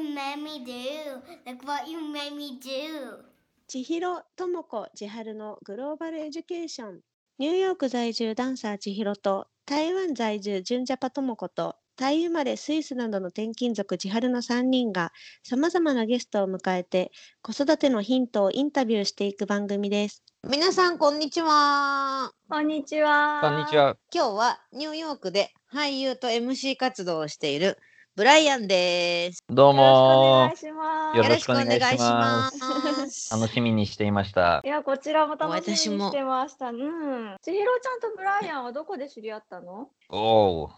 [0.00, 1.20] what you made me do?
[1.46, 3.24] Look what you made me do?
[3.68, 7.00] 千尋智子千春のグローバルエデュケーション
[7.38, 15.12] ニューヨーク在住ダンサー千尋と台湾在住純ジャパ智子とタイ生まれスイスなどの転勤族千春の3人が
[15.44, 17.12] さまざまなゲストを迎えて
[17.42, 20.24] 子育てのヒントをインタビューしていく番組です。
[20.48, 22.32] 皆さんこんにちは。
[22.48, 23.40] こんにちは。
[23.42, 23.76] こんにち。
[23.76, 23.96] は。
[24.12, 27.76] 今日はニューヨークで俳優と MC 活動をしている
[28.16, 29.38] ブライアンです。
[29.48, 31.16] どうもよろしくお願いします。
[31.16, 33.32] よろしくお願いしますす。
[33.32, 34.68] 楽しみにしていましたい。
[34.68, 36.70] や、こちらも楽しみに私もしてました。
[36.70, 37.36] うん。
[37.40, 39.90] 千尋ちゃんとブライアンはどこで知り合ったの？
[40.08, 40.70] おお。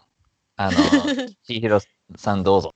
[0.57, 0.77] あの、
[1.43, 1.79] 千尋
[2.15, 2.71] さんどうぞ。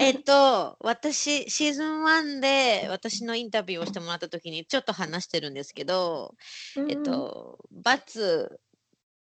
[0.00, 6.34] えっと、私、シーズン1で私のインタビューをしてもらった時にちょっと話してるんですけど、
[6.88, 8.60] えっ、と、バツ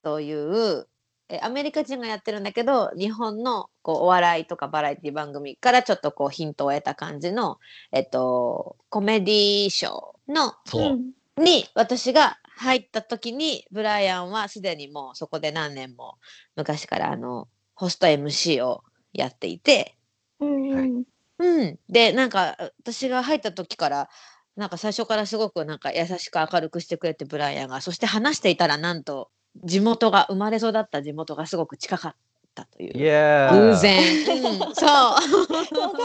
[0.02, 0.88] という、
[1.30, 7.59] えアメリカ人がやってるんだけど、日本のこうお笑いとかバラエティ番組からちょっとこうヒントを得た感じの、
[7.91, 10.95] えっと、コメディショーのそう。
[10.95, 16.17] んに私が入った時にブライアンはすでにもうそこで何年も
[16.55, 19.95] 昔からあのホスト MC をやっていて、
[20.39, 21.03] うんうん。
[21.39, 24.09] うん、でなんか私が入った時から
[24.57, 29.31] なんか最初からすごくなんか優しく明るくしてくれてブライアンがそして話していたらなんと
[29.64, 32.16] 地元が生まれ育った地元がすごく近かっ
[32.55, 32.94] たという。
[32.94, 34.02] 偶然、
[34.38, 34.75] うん、そう。
[34.75, 35.16] さ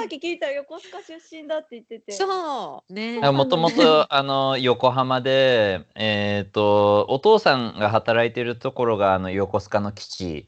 [0.04, 2.12] っき聞いたら横須賀出身だって言ってて。
[2.12, 2.92] そう。
[2.92, 3.20] ね。
[3.30, 10.46] もともとあの横浜で、えっ、とお父さんが働いてるところがあの横須賀の基地。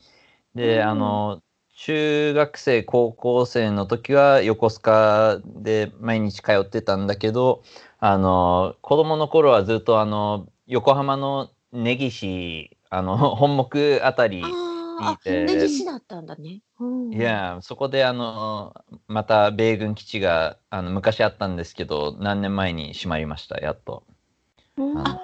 [0.54, 0.88] で、うん。
[0.88, 1.42] あの
[1.76, 7.62] 中学生高校生の時は横須賀で毎日通ってたんだけど
[7.98, 15.44] あの子供の頃はずっとあの横浜の根岸あの 本木あたりあーあいて。
[15.44, 18.74] 根岸だったんだね、うん、いやそこであの
[19.08, 24.04] また米軍基地があの昔あったんですけど何年前に閉まりましたやっと。
[24.76, 24.98] うん。
[24.98, 25.20] あ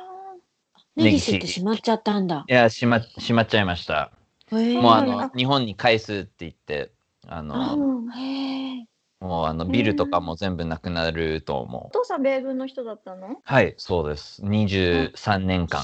[0.96, 2.44] 根岸って閉まっちゃったんだ。
[2.48, 4.12] いや閉ま閉まっちゃいました。
[4.50, 6.92] もうあの日本に返すって言って
[7.26, 7.76] ああの
[9.20, 11.86] もうあのビルとかも全部なくなると思う。
[11.86, 13.36] お父さん米軍の人だったの？
[13.42, 14.42] はいそうです。
[14.42, 15.82] 23年間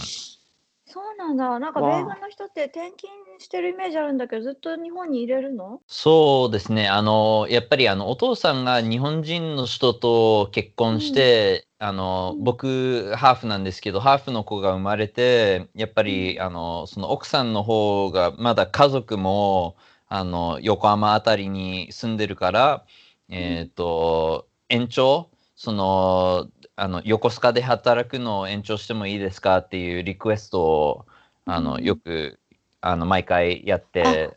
[0.91, 1.59] そうなんだ。
[1.59, 5.81] なんか米軍の人って転勤してるイメージあるんだけど、ずっと日本に入れるの？
[5.87, 6.88] そうですね。
[6.88, 12.44] あの、やっぱりあの、お父さんが日本人の人と結婚して、あの、うん。
[12.44, 19.76] 僕、ハーフなんですけど、ハーフの子が生まれて、やっぱり、あの、その奥さんの方が、まだ家族も、
[20.09, 22.84] あの、横浜あたりに住んでるから、
[23.28, 26.49] えっと、延長、その、
[26.81, 31.06] あの、横須賀で働くのを延長してもいいですかっていうリクエストを、
[31.44, 31.84] あの、うん。
[31.84, 32.39] よく、
[32.81, 34.37] あの、毎回やって。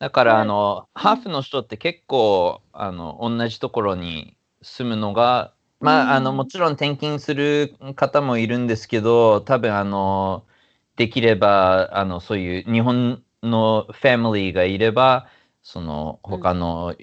[0.00, 0.42] だから、はい。
[0.42, 10.44] あの、ハーフの人って結構、あの、同じところに住むのが、まあ、あの、うんもちろん転勤する方もいるんですけど、多分、あの、
[10.96, 15.28] できれば、あの、そういう日本のファミリーがいれば、
[15.62, 16.96] その、他の、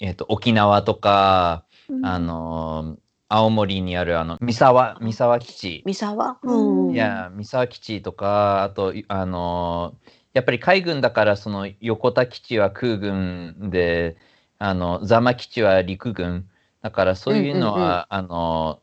[0.00, 1.65] えっと、沖縄とか、
[2.02, 2.96] あの、
[3.28, 5.82] 青森にある、あの、三沢、三沢基地。
[5.84, 6.38] 三沢？
[6.42, 9.96] うんいや、三沢基地とか、あと、いあの
[10.32, 14.16] やっぱり海軍だから、その横田基地は空軍で、
[14.58, 16.48] あの座間基地は陸軍。
[16.82, 18.80] だからそういうのは、あの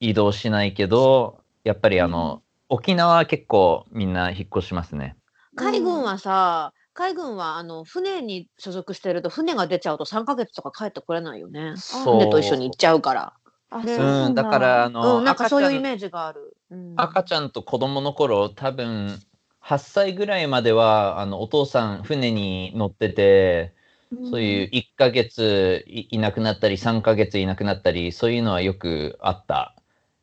[0.00, 5.16] 移動しないけど、やっぱりあの、沖縄は結構みんな引っ越しますね。
[5.56, 11.74] 海軍はさ海軍はあの船に所属してると船が出ちゃうと3ヶ月とか帰ってこれないよね。
[11.76, 13.32] 船と一緒に行っちゃうから。
[13.70, 14.44] あ、ねそうんん、だ。
[14.44, 16.94] からあの、うんなんかそういうイメージがある、うん。
[16.96, 19.18] 赤ちゃんと子供の頃、多分
[19.60, 23.74] 8歳ぐらいまでは、あのお父さん船に乗ってて、
[24.30, 29.74] そういう1ヶ月いいなくなったり、3ヶ月いなくなったり、そういうのはよくあった。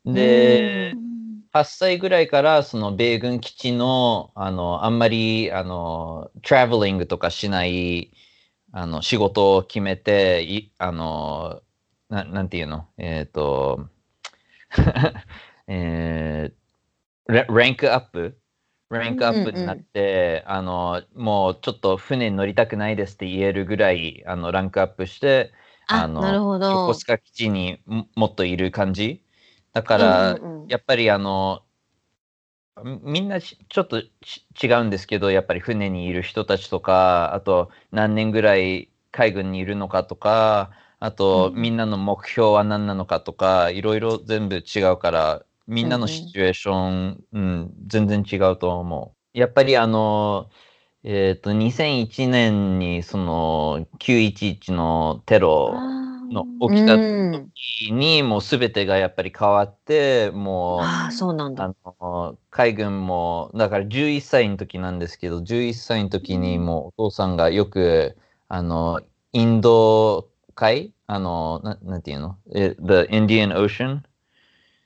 [0.05, 1.10] でう、ん
[1.53, 8.11] 8歳ぐらいから、その米軍基地の、あの、あんまり、あの、トラベリングとかしない、
[8.71, 11.61] あの、仕事を決めて、いあの、
[12.09, 12.87] ななんていうの？
[12.97, 13.89] えっ、と、
[15.67, 18.39] えー、ラランクアップ
[18.89, 25.53] ランクアップになって、あの、もうちょっと船に乗りたくないですって言えるぐらい、あの、ランクアップして、
[25.87, 26.71] あのなるほど。
[26.71, 29.23] 横須賀基地にももっといる感じ？
[29.73, 30.67] だから、うんうんうん。
[30.67, 31.63] やっぱりあの、
[32.83, 49.37] みみんなしちょっとち違うんですけど、やっぱり船にいる人たちとか、あと何年ぐらい海軍にいるのかとか、あとうんみんなの目標は何なのかとか、いろいろ全部違うから、みんなのシチュエーション、うん全然違うと思う。
[49.37, 50.49] やっぱりあの、
[51.03, 55.73] えっ、と、2001年にその911のテロ
[56.31, 61.73] の起きたうん時にもう全てがやっぱり変わって、もう、ああ、そうなんだ。
[62.49, 68.17] 海軍もだから11歳の時なんですけど11歳の時にもうお父さんがよく
[68.47, 69.01] あの
[69.33, 72.37] インド海あのななんていうの？
[72.53, 74.01] え The Indian Ocean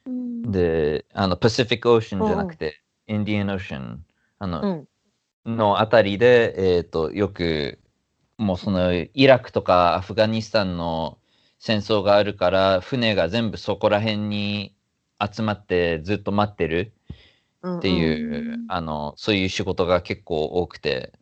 [0.05, 0.51] うん。
[0.51, 3.97] であの Pacific Ocean じゃなくて Indian Ocean
[4.39, 4.85] あの、
[5.45, 7.79] のあたりで、えー、とよく
[8.37, 11.17] もうそのイラクとかアフガニスタンの
[11.65, 14.75] 戦争があるから船が全部そこら辺に
[15.19, 16.93] 集まってずっと待ってる
[17.67, 21.13] っていう、うんあのそういう仕事が結構多くて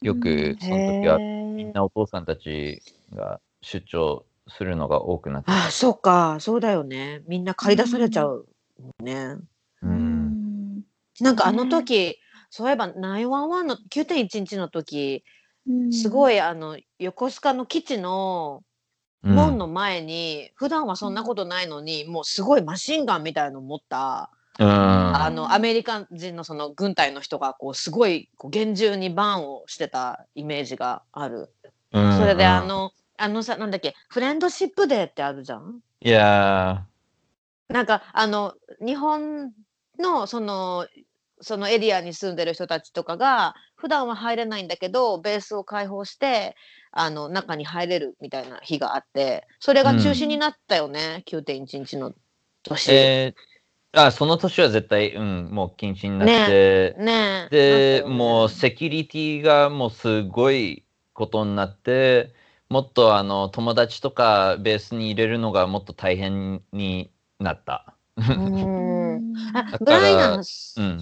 [0.00, 0.20] ようん。
[0.20, 2.80] くその時はみんなお父さんたち
[3.14, 7.20] が出張するのが多くなってああ、そうか、そうだよね。
[7.28, 8.46] みんな駆り出されちゃう
[9.02, 9.36] ね。
[9.82, 10.80] うん。
[11.20, 12.18] なんかあの時、
[12.48, 15.24] そういえば911の9.11の時、
[15.90, 18.69] すいごいあの横須賀の基地のうん
[19.22, 24.68] 門の前に、普段はそんなことないのに、もうすごいマシンガンみたいの持った、うん。
[24.68, 31.50] あのアメリカ人のその軍隊の人がこうすごいこう厳重にバンをしてたイメージがある。
[31.92, 32.50] うんそれでうん。
[32.50, 35.80] あの、あのさなんだっけフレンドシップデーってあるじゃん？
[36.00, 36.86] いや
[37.68, 39.52] なんかあの日本
[39.98, 40.86] のその
[41.42, 46.56] そのエリアに住んでる人たちとかが普段は入れないんだけどベースを開放して
[46.92, 52.14] あの中に入れるみたいな日があってそれが中止になったよね、9.11のー
[52.64, 52.90] 年。
[52.92, 53.50] えー
[53.92, 58.14] あその年は絶対、うん、もう禁止になって、ねえで、ね。
[58.14, 62.32] もうセキュリティがもうすごいことになって、
[62.68, 67.10] もっとあの友達とかベースに入れるのがもっと大変に
[67.40, 67.96] なった。
[68.16, 69.34] うん。
[69.54, 70.44] あ ブライアン、うん。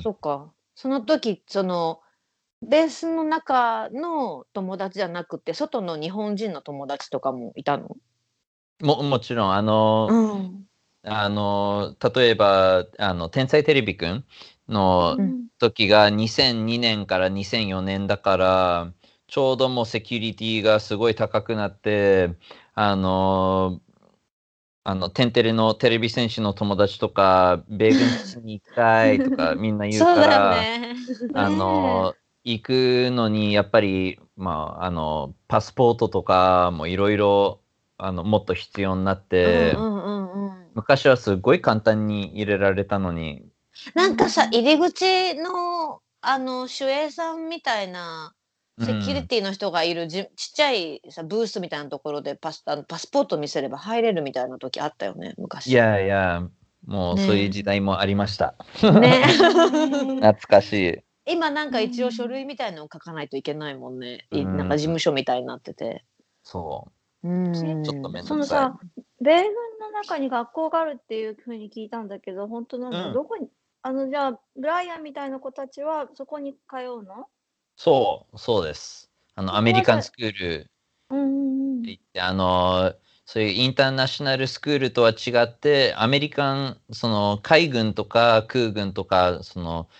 [0.03, 0.51] そっか。
[0.75, 2.01] その時その
[2.63, 7.97] ベースの中の友達じゃなくて外の日本人の友達とかもいたの、
[8.81, 10.09] ももちろん、あの、
[10.43, 10.65] ん。
[11.05, 14.25] あの例えばあの天才テレビくん
[14.69, 15.49] のうん。
[15.59, 18.93] 時が2002年から2004年だから
[19.27, 22.37] ちょうどもうセキュリティがすごい高くなって
[22.75, 23.81] あの
[24.85, 30.95] あのテンテレのテレビ戦士の友達とか米軍基地に行きたいとかみんな言うか そうだよら、ね。
[31.35, 32.15] あの
[32.53, 37.61] 行くのにやっぱり、まあ、あのパスポートとかもいろいろ
[37.99, 39.73] あのもっと必要になって。
[39.77, 43.45] うんうんうんうん昔はすごい簡単に入れられたのに、
[43.95, 48.33] なんかさ入り口のあの守衛さんみたいな
[48.81, 55.67] セキュリティの人がいるじ、ちっちゃいさブースみたいなところでパスあのパスポート見せれば入れるみたいな時あったよね昔。
[55.67, 56.47] いやいや、
[56.87, 58.55] もうねそういう時代もありました。
[59.01, 59.25] ね
[60.23, 61.08] 懐かしい。
[61.29, 64.27] 今なんか一応書類みたいのを書かないといけないもんね。
[64.33, 64.57] いうん。
[64.57, 66.05] なんか事務所みたいになってて。
[66.43, 66.89] そ
[67.23, 67.29] う。
[67.29, 67.47] ん。
[67.47, 68.79] う、ちょっとめんそのどくささ、
[69.21, 73.13] 米軍の中に学校があるっていうふうに聞いたんだけど、本当なの、うん。
[73.13, 73.49] どこに、
[73.83, 77.23] あの、じゃあ、ブライアンみたいな子たちはそこに通うの？
[77.23, 77.25] い。
[77.77, 79.11] そう、そうです。
[79.35, 80.71] あの、アメリカンスクール。
[81.11, 82.95] うんうんって言って、あの、
[83.25, 89.95] そういうインターナショナルスクールとは違って、アメリカン、その海軍とか空軍とか、そのあ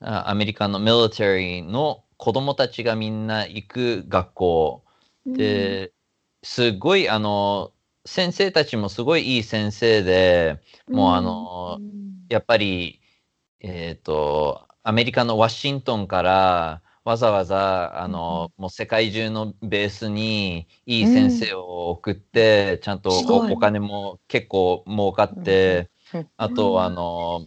[0.00, 4.84] アメリカのミリタリーの子供たちがみんな行く学校。
[5.26, 5.32] うん。
[5.34, 5.92] で、
[6.42, 7.72] すごい、あの、
[8.06, 11.80] 先生たちもすごいいい先生で、もうあの、
[12.28, 13.00] やっぱり、
[13.60, 26.26] えっ、と、アメリカのワシントンからわざわざ、あの、もう世界中のベースにいい先生を送って、ちゃんとおお金も結構儲かって、うん。
[26.38, 27.46] あと、あの、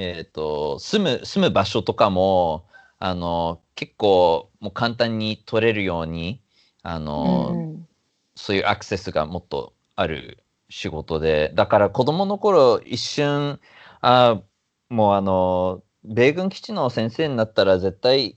[0.00, 2.68] えっ、と、住む、住む場所とかも、
[3.00, 6.40] あの、結構もう簡単に取れるように、
[6.84, 7.88] あの、うんうん。
[8.36, 10.38] そういうアクセスがもっとある
[10.68, 13.58] 仕事で、だから子供の頃一瞬、
[14.00, 14.40] あ
[14.88, 18.36] もうあの、米軍基地の先生になったら絶対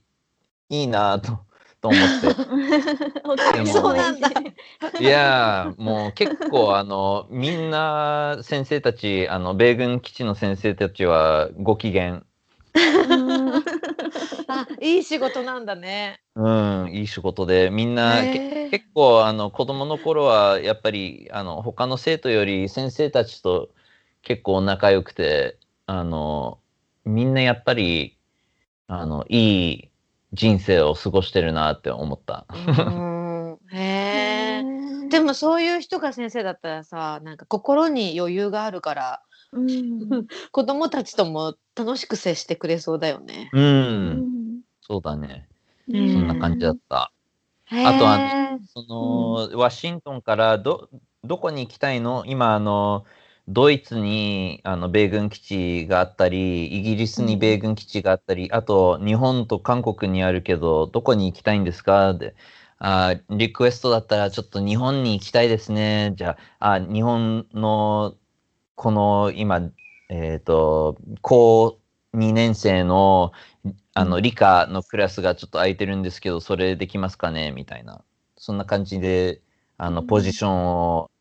[0.70, 1.46] いいなと
[1.82, 3.66] と思って。
[3.66, 4.30] そうなんだ。
[5.00, 12.24] いやーもう結構あの、みんな先生たち、あの、米軍基地の先生たちはご機嫌。
[14.48, 16.22] あいい仕事なんだね。
[16.36, 18.22] うん、いい仕事で、みんな、
[18.72, 23.70] 結構あの子供の頃はやっぱりあの他の生徒より先生たちと
[24.22, 25.58] 結構仲良くて
[25.88, 26.58] あの
[27.04, 28.18] みんなやっぱり
[28.88, 29.91] あのいい
[30.34, 32.46] 人生を過ごしてるなって思った。
[32.50, 34.64] うんへえ。
[35.10, 39.22] でもそういう人が先生だったらさなんか心に余裕があるから
[39.52, 43.50] うん子供たちとも楽しく接してくれそうだよね。
[43.54, 45.48] う、うんんそうだね。
[45.90, 47.12] そんな感じだった。
[47.70, 50.90] あとあその、ワシントンからど
[51.24, 52.24] どこに行きたいの？
[52.26, 53.06] 今あの
[53.48, 62.14] ドイツにあの米軍基地があったりイギリスに米軍基地があったり、あと日本と韓国にあるけどどこに行きたいんですか？
[62.14, 62.36] で
[62.80, 66.14] あリクエストだったらちょっと日本に行きたいですね。
[66.16, 68.16] じゃああ日本の
[68.76, 69.72] この今
[70.10, 71.80] えっ、と高
[72.14, 73.32] 2年生の
[73.94, 77.52] あの理科のクラスがちょっと空いてるんですけどそれできますかね？
[77.52, 78.04] みたいな。
[78.38, 79.42] そんな感じで
[79.78, 80.66] あのポジション
[80.98, 81.12] を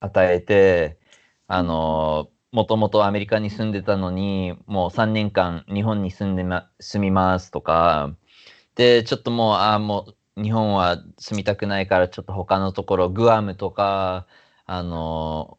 [0.00, 0.98] 与えて、
[1.48, 8.14] あのもともとアメリカに住んでたのにもう3年間日本に住んで、ま、住みますとか
[8.76, 14.26] でちょっともうあもう日本は住みたくないからちょっと他のところグアムとか
[14.66, 15.58] あの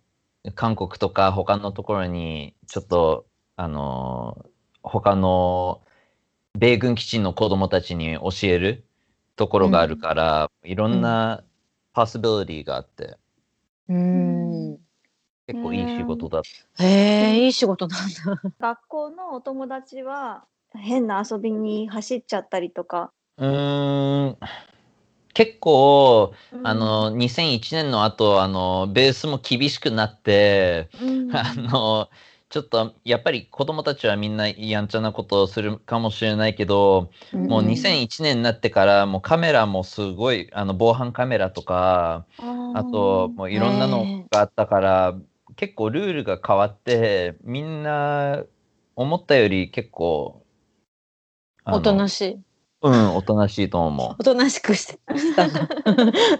[0.55, 3.25] 韓国とか他のところにちょっと
[3.57, 4.45] あの
[4.83, 5.81] 他の
[6.57, 8.85] 米軍基地の子供たちに教える
[9.35, 11.43] ところがあるから、いろんな
[11.93, 13.17] パスビリティがあって、
[13.87, 14.88] うん。
[15.49, 16.41] 結構いい仕事だ。
[16.77, 18.41] へえ、いい仕事なんだ。
[18.59, 23.11] 学校のお友達は変な遊びに走っちゃったりとか。
[23.37, 24.37] うーん
[25.33, 32.09] 結構あ、の2001年の後あのベースも厳しくなって、うん あの
[32.49, 42.25] ちょっとやっぱり子供たちはみんなやんちゃなことをするかもしれないけど、もう2001年になってからもうカメラもすごいあの防犯カメラとか
[42.73, 45.15] あともういろんなのがあったから
[45.59, 48.43] 結構ルールが変わってみんな
[48.95, 50.41] 思ったより結構
[51.65, 52.39] おとなしい。
[52.81, 54.15] うんおとなしいと思う。
[54.17, 54.99] おとなしくして。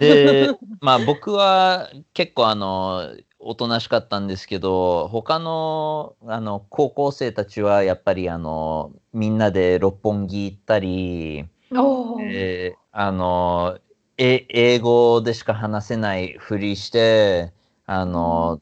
[0.00, 0.48] で
[0.80, 13.78] まあ僕は結構あのおとなしかったんですけど他のあの高校生たちはやっぱりあのみんなで六本木行ったり、えーあの
[14.16, 17.52] え英語でしか話せないふりして
[17.92, 18.60] あの、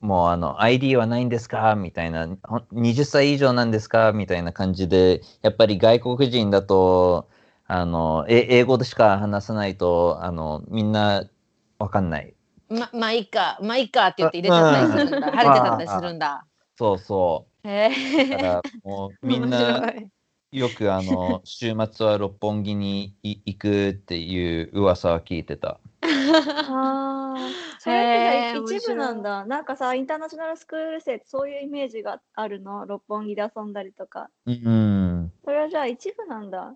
[0.00, 1.74] もうあの ID はないんですか？
[1.74, 4.12] みたいなほん20歳以上なんですか？
[4.12, 7.28] みたいな感じでやっぱり外国人だと
[7.66, 11.24] あのえ英語でしか話さないとあのみんな
[11.78, 12.34] わかんない
[12.68, 15.28] ま、まあいいか、まあいいかって言って入れちゃったりするんだ。
[15.28, 16.46] うん晴れてたりするんだ。
[16.76, 18.42] そうそへうだかえ。
[18.42, 19.92] らもうみんな
[20.52, 25.80] よくあの週末は六本木にい行くっていう噂は聞いてた。
[26.10, 27.36] ああ、
[27.78, 29.44] それって一部なんだ。
[29.44, 32.86] なんかさ、インターナショナルスクール生ってそういうイメージがあるの？
[32.86, 34.30] 六本木で遊んだりとか。
[34.46, 36.74] うんそれはじゃあ一部なんだ。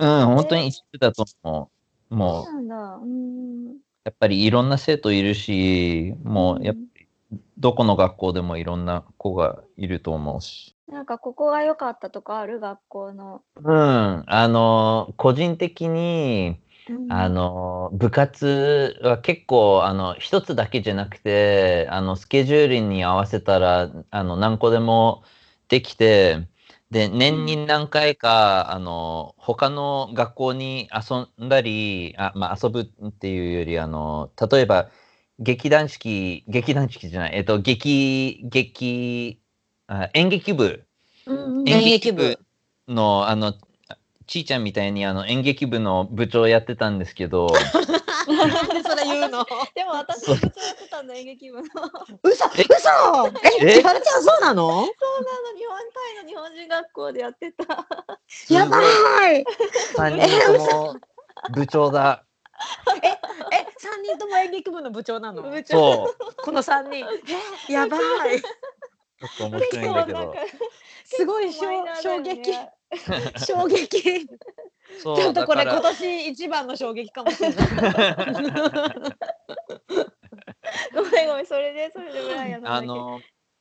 [0.00, 1.70] うん、本当に一部だと思
[2.10, 2.14] う。
[2.14, 2.94] もうそうなんだ。
[2.96, 3.66] うん。
[4.04, 10.74] やっぱりいろんな生徒いるし、もうやっぱりどこの学校でもいろんな子がいると思うし。
[10.88, 12.60] なんかここが良かったとかある？
[12.60, 13.42] 学校の。
[13.56, 16.67] うん、あの、個人的に、うん
[17.10, 25.24] あの、部活は結構、あの、一つだけじゃなくて、あの、スケジュールに合わせたら、あの、何個でも
[25.68, 26.48] できて、
[26.90, 34.90] で、年に何回か、あの、他の学校に遊んだり、あ、まあ、遊ぶっていうより、あの、例えば、
[35.38, 39.40] 劇団四季、劇団四季じゃない、えっと、劇、劇、
[39.86, 40.86] あ演劇部、
[41.66, 42.38] 演劇部
[42.88, 43.54] の、あの、
[44.28, 47.48] ちいちゃんみたいにあの演劇部の部長やってたんですけど、
[48.28, 49.44] なんでそれ言うの？
[49.74, 51.64] でも私そう部長やってたんだ演劇部の。
[51.64, 52.58] そうなの嘘嘘
[53.62, 54.92] え、え千春ちゃんそうなの日本
[55.94, 57.64] タイの日本人学校でやってた。
[58.50, 58.82] やば
[59.32, 59.44] い
[59.96, 60.96] 3人とも
[61.54, 62.26] 部長だ。
[63.02, 63.16] え、
[63.78, 65.40] 三人とも演劇部の部長なの？
[65.42, 66.34] 部長そう。
[66.44, 67.06] この三人。
[67.70, 67.96] え、やば
[68.30, 68.42] い。
[68.42, 70.34] ちょっと面白いんだけど。
[71.06, 72.52] すごい衝撃。
[73.46, 74.26] 衝撃。
[74.26, 77.68] ちょっとこれ今年一番の衝撃かもしれない。
[80.94, 83.20] ごめんごめんそれでそれでブライアあの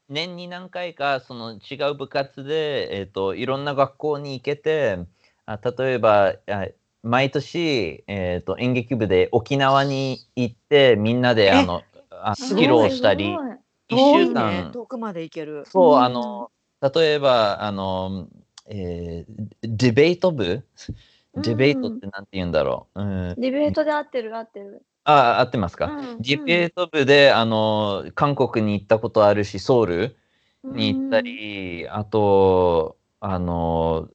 [0.09, 4.99] 年に何回かその違う部活で、えー、といろんな学校に行けて
[5.45, 6.67] あ例えばあ
[7.03, 13.57] 毎年、えー、と演劇部で沖縄に行ってみんなであのあ披露したりすごい
[13.89, 14.25] 一遠い。
[14.27, 14.69] 週間、ね。
[14.71, 15.63] 遠くまで行ける。
[15.65, 16.03] そう、うん。
[16.03, 18.27] あの例えばあの、
[18.67, 20.63] えーディベート部？
[21.35, 24.83] ディベートってなんて言うんだろう、うん、ディベートで合ってる合ってる。
[25.03, 30.17] あ合ってますか、うんディベート部であの韓国に行ったことあるしソウル
[30.63, 34.09] に行ったり、あとあの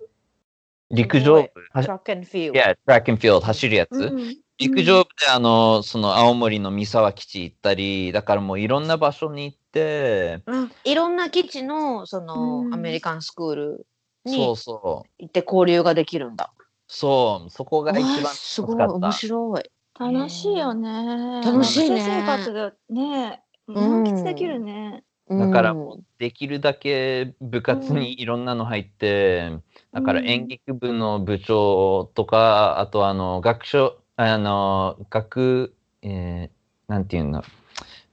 [0.91, 2.59] 陸上部はトラックンフィールい。
[2.59, 4.37] や、トラックンフィールド走るやつ、うんうん。
[4.59, 10.73] 陸上部であのその青森の三沢基地行ったりだからもういろんな場所に行ってうん。
[10.85, 12.75] いろんな基地のそのうん。
[12.75, 13.87] アメリカンスクール
[14.27, 15.09] そにうそう。
[15.19, 16.53] 行って交流ができるんだ。
[16.87, 18.87] そう、そこが一番すごい。
[18.87, 19.71] 面白い。
[19.99, 21.41] 楽しいよね。
[21.45, 21.97] 楽しいね。
[21.97, 25.05] 学生生活でね、満喫できるね。
[25.29, 29.53] だからうんもうできるだけ部活にいろんなの入って、
[29.93, 30.29] だからうん。
[30.29, 37.43] 演劇部の部長とか、あとあの学所、あの学、えー、なんていうの、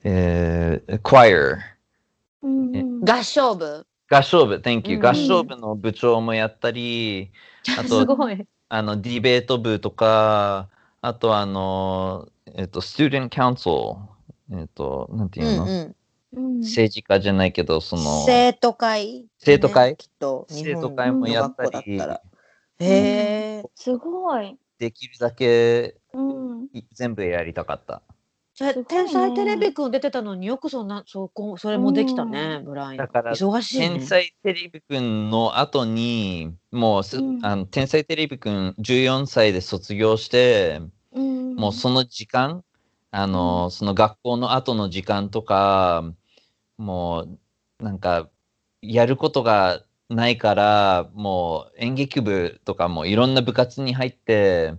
[0.03, 1.57] えー、choir、
[2.41, 2.75] うん。
[2.75, 3.85] うん合唱部。
[4.09, 7.31] 合唱部、Thank you、うん合唱部の部長もやったり、
[7.77, 8.45] あと すごい。
[8.71, 10.69] あのディベート部とか、
[11.01, 13.97] あとあの、えっと、student council、
[14.51, 15.95] えっと、なんてういうの、んうん
[16.33, 19.25] うん政治家じゃないけど、その、生徒会。
[19.37, 19.91] 生徒会？
[19.91, 22.21] ねきっと生徒会もやったり、たら
[22.79, 23.69] へえ。
[23.75, 24.57] すごい。
[24.77, 26.67] できるだけうん。
[26.73, 28.01] い全部やりたかった。
[28.59, 32.97] じゃ天才テレビくん出てたのによくそんなそこそれもできたね、ブライアン。
[32.97, 33.87] だから忙しいね。
[33.87, 37.39] 天才テレビくんの後に、もうす、うん。
[37.41, 40.81] あの天才テレビくん14歳で卒業して、
[41.13, 41.55] うん。
[41.55, 42.65] もうその時間、
[43.11, 46.03] あの、その学校の後の時間とか、
[46.77, 47.37] も
[47.79, 48.27] うなんか
[48.81, 54.73] やることがないから、もう演劇部とかもいろんな部活に入って、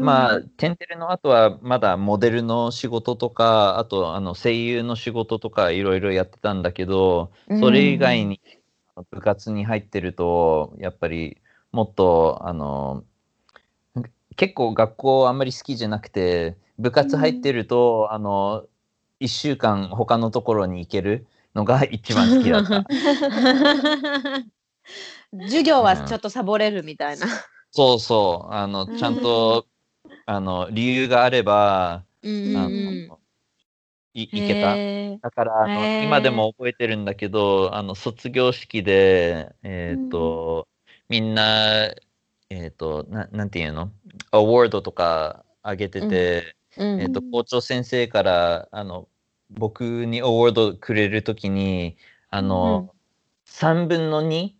[0.00, 8.40] まあ、テンテレの後はまだモデルの仕事とか、あとあの声優の仕事とかいろいろやってたんだけど、それ以外に
[9.10, 11.38] 部活に入ってると、やっぱり
[11.72, 13.04] もっと、あの、
[14.36, 18.66] 結構学校あんまり好きじゃなくて、部活入ってると、あの、
[19.20, 22.84] 1週間他のところに行けるのが一番好きだった。
[25.46, 27.26] 授業はちょっとサボれるみたいな。
[27.70, 29.66] そうそう、あの、ちゃんと、
[30.26, 33.14] あの、理由があれば、うんあの、うん。
[34.14, 34.82] いいけた。
[35.22, 40.68] だからあの、今でも覚えてるんだけど、あの卒業式で、えっ、と、
[41.08, 41.94] みんな、
[42.50, 43.92] えっ、とな、なんていうの？
[44.32, 47.00] アワードとかあげてて、うん。
[47.02, 49.08] えっ、と、校長先生から、あの、
[49.50, 51.96] 僕にアワードくれるときに、
[52.30, 52.84] あの、
[53.46, 54.58] 3分の2、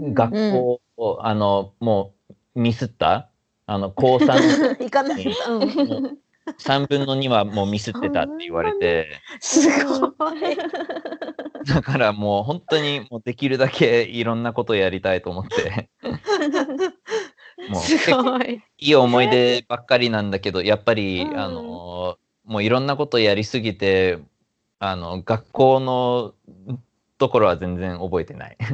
[0.00, 2.14] 学校を、あの、も
[2.56, 3.32] うミスった？
[3.66, 5.26] あの、高3、 行かない。
[5.26, 6.18] うん
[6.58, 10.56] 3分の2はもうミスってたって言われて、すごい。
[11.66, 15.90] だからもう本当にもうできるだけいろんなことやりたいと思って、
[17.68, 18.62] もうすごい。
[18.78, 24.20] いい思い出ばっかりなんだけど、やっぱり、うんあの、もういろんなことやりすぎて、
[24.78, 26.34] あの、学校の
[27.18, 28.56] ところは全然覚えてない。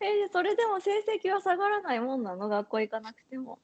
[0.00, 2.48] えそれでも成績は下がらないもんなの？
[2.48, 3.58] 学校行かなくても。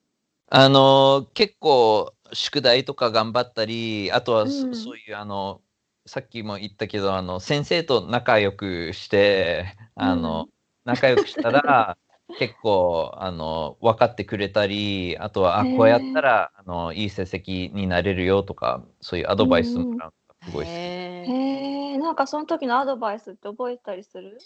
[0.49, 5.61] あの、結構宿題とか頑張ったり、あとはそ,、うんそういうあの、
[6.07, 10.49] さっきも言ったけど、あの、先生と仲良くして、あの、
[10.85, 11.97] 仲良くしたら、
[12.39, 21.80] 結構、あの、分かってくれたり、あとは、あ、こうやったら、あの、いい成績になれるよとか、そういうアドバイスもらうのがすごい好き。
[21.91, 24.39] へーなんかその時のアドバイスって覚えてたりする？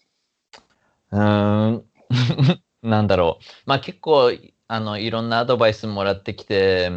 [1.12, 1.84] うーん、
[2.82, 3.44] なんだろう。
[3.66, 4.32] まあ結構、
[4.66, 6.90] あの、いろんなアドバイスもらってきて、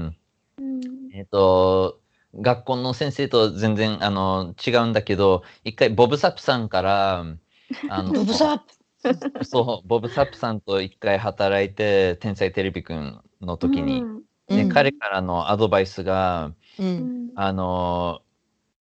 [0.58, 1.10] うん。
[1.14, 2.00] えっと、
[2.36, 7.26] 学校の先生と全然あの違うんだけど、一回ボブ・サップさんから、
[7.90, 9.44] あの ボブサップ。
[9.46, 14.24] そう、ボブ・サップさんと一回働いて、天才テレビくんの時に、うん。
[14.48, 14.70] でうん。
[14.70, 16.84] 彼からのアドバイスが、う。
[16.84, 17.28] うん。
[17.28, 18.22] んあの、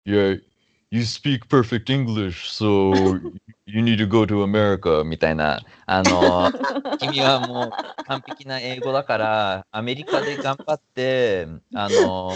[0.07, 0.43] Yeah,
[0.91, 3.15] you speak perfect English, so
[3.67, 6.51] you need to go to America みたいな、あの、
[6.99, 7.71] 君はもう
[8.07, 12.35] 完璧な英語だから、アメリカで頑張って、あの、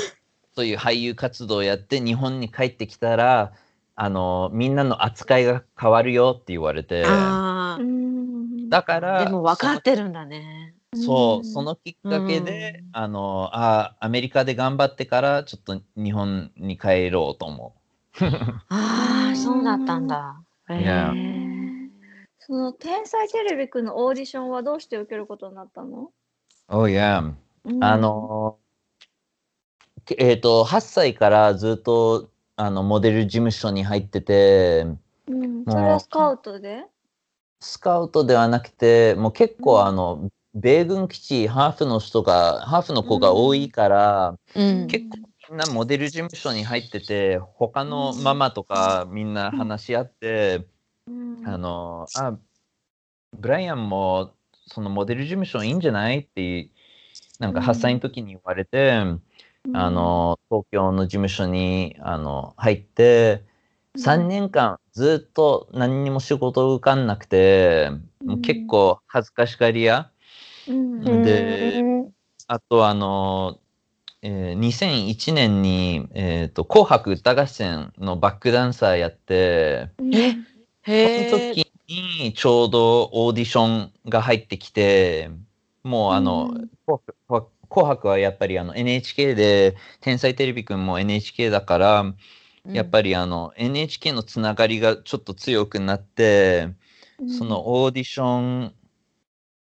[0.55, 3.53] そういう俳優活動をやって、日本に帰ってきたら、
[3.97, 7.03] あの、みんなの扱いが変わるよって言われて、
[8.69, 9.25] だから、あ。
[9.25, 10.75] でも分かってるんだね。
[10.95, 17.84] そうう、んそのきっかけで、うんあの、あ、アメリカで頑張ってから、ちょっと日本に帰ろうと思う。
[18.69, 20.41] ああ、そうだったんだ。
[20.71, 21.11] へいや。
[21.13, 21.89] ー
[22.47, 26.11] その天才テレビくんのオーディションはどうして受けることになったの、
[26.69, 27.33] Oh yeah.
[27.65, 27.83] うん。
[27.83, 28.59] あの、
[30.05, 34.87] けえっ、と、8歳からずっとあのモデル事務所に入ってて、
[35.27, 36.85] うん、それはスカウトで？
[37.61, 39.87] スカウトではなくて、もう結構、うん。
[39.87, 44.87] あの、米軍基地、ハーフの人が、ハーフの子が多いから、うん。
[44.87, 45.19] 結構
[45.55, 50.67] みんなモデル事務所に入ってて、他のママとかみんな話し合って、
[51.07, 51.47] うん。
[51.47, 52.37] あの、あ、
[53.39, 54.35] ブライアンも
[54.67, 56.71] そのモデル事務所いいんじゃないって、
[57.39, 59.01] なんかうん8歳の時に言われて、
[59.65, 59.77] うん。
[59.77, 63.45] あの、東京の事務所にあの入って、
[63.97, 67.91] 3年間ずっと何にも仕事受かんなくて、
[68.25, 70.11] もう結構恥ずかしがり屋。
[70.67, 70.95] うん。
[71.01, 72.13] うんで
[72.47, 73.61] あとあの、
[74.27, 79.91] えー2001年に、えーと「紅白歌合戦」のバックダンサーやって
[80.87, 81.37] えそ。
[81.37, 85.31] の時にちょうどオーディションが入ってきて
[85.83, 86.71] もうあの、うん。
[86.87, 92.15] 紅白紅白はやっぱりあの NHK で「天才テレビくん」も NHK だから、
[92.67, 96.69] やっぱりあの NHK のつながりがちょっと強くなって、
[97.27, 98.75] そのオーディション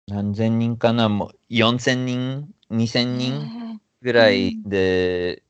[0.07, 5.43] 何千人かなもう4000人2000人ぐらいで、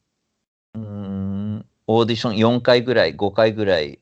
[0.74, 4.00] うーん、オーディション4回ぐらい5回ぐらい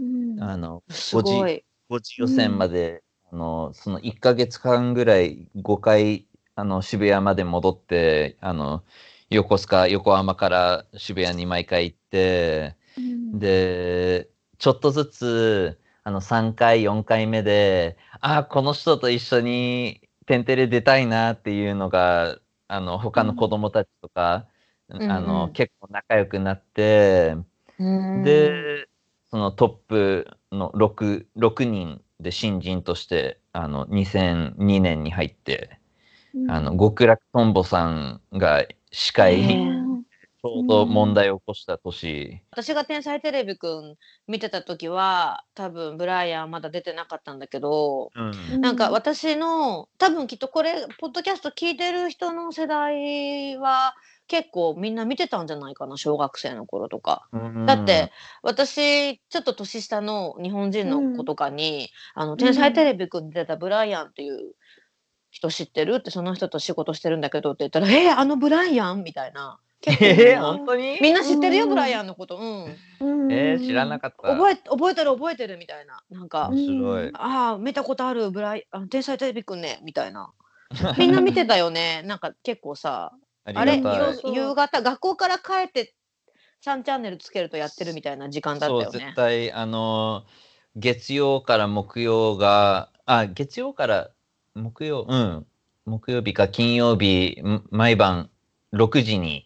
[0.00, 0.42] うん。
[0.42, 1.64] あのすごい。
[1.90, 8.82] 5次予選まで、あのその1ヶ月間ぐらい5回あの渋谷まで戻ってあの
[9.30, 13.38] 横須賀横浜から渋谷に毎回行ってうん。
[13.38, 22.38] でちょっとずつあの3回4回目であーこの人と一緒に「天てれ」出たいなっていうのが
[22.74, 24.46] あの他の子供たちとか、
[24.92, 27.36] んあのうん結構仲良くなって。
[27.78, 27.84] う
[28.18, 28.22] ん。
[28.22, 28.88] で、
[29.30, 35.78] そのトップの 6, 6人で新人としてあの2002年に入って、
[36.48, 39.83] あの極楽とんぼさんが司会、へ
[40.44, 43.96] ちーょうど問題を起こした年、私が「天才テレビくん」
[44.28, 53.94] 見てた時は多分ブライアンまだ出てなかったんだけど、うんなんか私の多分きっとこれポッドキャスト聞いてる人の世代は
[54.28, 57.26] 結構みんな見てたんじゃないかな小学生の頃とか。
[57.66, 58.10] だって、
[58.42, 64.54] 私ちょっと年下の日本人の子とかに「あの天才テレビくん」に出たブライアンっていう
[65.30, 65.96] 人知ってる？
[65.96, 69.58] ってその人と仕事してるんだけどって言ったら「えー、あのブライアン?」みたいな。
[69.86, 70.98] えー、な本当に？
[71.00, 72.36] みんな知ってるよ、うんブライアンのこと。
[72.36, 73.32] うん。
[73.32, 74.28] えー、知らなかった。
[74.28, 76.02] 覚え覚えてる覚えてるみたいな。
[76.10, 77.10] なんか、面白い。
[77.14, 80.32] ああ見たことあるブライあの天才テレビくんねみたいな。
[80.98, 82.02] みんな見てたよね。
[82.06, 83.12] なんか結構さ、
[83.44, 85.94] ああれ夕夕方学校から帰って
[86.64, 89.14] 3チャンネルつけるとやってるみたいな時間だったそうよね絶。
[89.14, 90.24] 対あの
[90.76, 94.10] 月曜から木曜があ月曜から
[94.54, 95.46] 木曜うん
[95.84, 98.30] 木曜日か金曜日ん毎晩
[98.72, 99.43] 6時に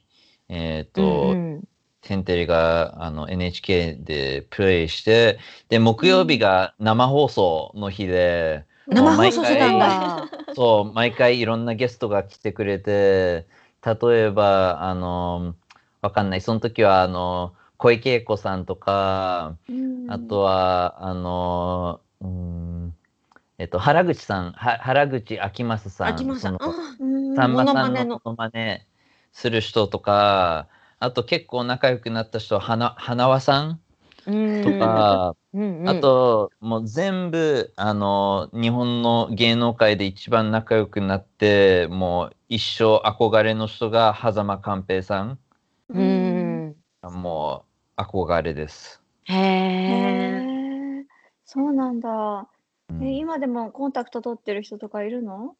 [0.48, 1.68] えっ、と、うんうん。
[2.00, 10.28] 天てれがあの NHK でプレイしてで木曜日が生放送の日で、生放毎送してたん回だ。
[10.54, 13.46] そう毎回いろんなゲストが来てくれて
[13.84, 15.54] 例えばあの
[16.00, 16.40] わかんない。
[16.40, 19.56] その時はあの小池栄子さんとか
[20.08, 22.94] あとはあのうん
[23.58, 26.08] えっと原口さんは原口あきますさん
[27.36, 27.52] さん。
[27.52, 28.20] まさんの。
[28.24, 28.87] モノマネ
[29.32, 33.80] する人とかあと結構仲良くなった人は花花輪さん
[34.26, 45.38] うんとか、うんうんあともう全部あの日本の芸能界で一番仲良くなってもう一生憧れの人が狭間寛平さん
[45.88, 47.64] うんも
[47.96, 49.02] う憧れです。
[49.24, 50.42] へへえ。
[51.00, 51.06] え
[51.44, 52.48] そうなんだ。
[52.90, 55.56] うんえ今でもコンタクト取ってる人とかいるの？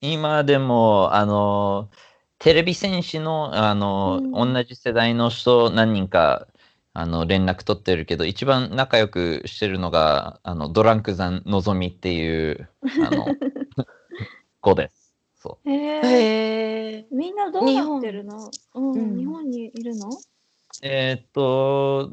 [0.00, 1.90] 今でもあの
[2.38, 6.46] テレビ戦士のあの、うん同じ世代の人何人か
[6.92, 13.26] あの連絡取ってるけど一番仲良くしてるのがあのドランクザンのぞみっていうあの
[14.60, 15.14] 子です。
[15.36, 15.74] そへえ。
[15.74, 17.06] へえ。
[17.12, 18.50] みんなどうなってるの？
[18.74, 20.08] うん、うん日本にいるの？
[20.08, 20.12] う
[20.82, 22.10] えーっと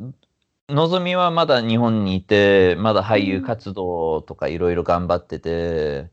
[0.69, 6.09] のぞみはまだ日本にいてまだ俳優活動とかいろいろ頑張ってて、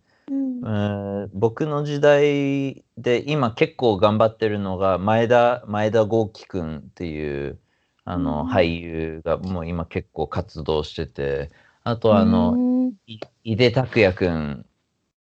[1.32, 7.58] 僕の時代で今結構頑張ってるのが前田前田豪輝くんっていう
[8.04, 11.50] あの、うん俳優がもう今結構活動してて
[11.82, 14.66] あとあの、うんい井出拓也くん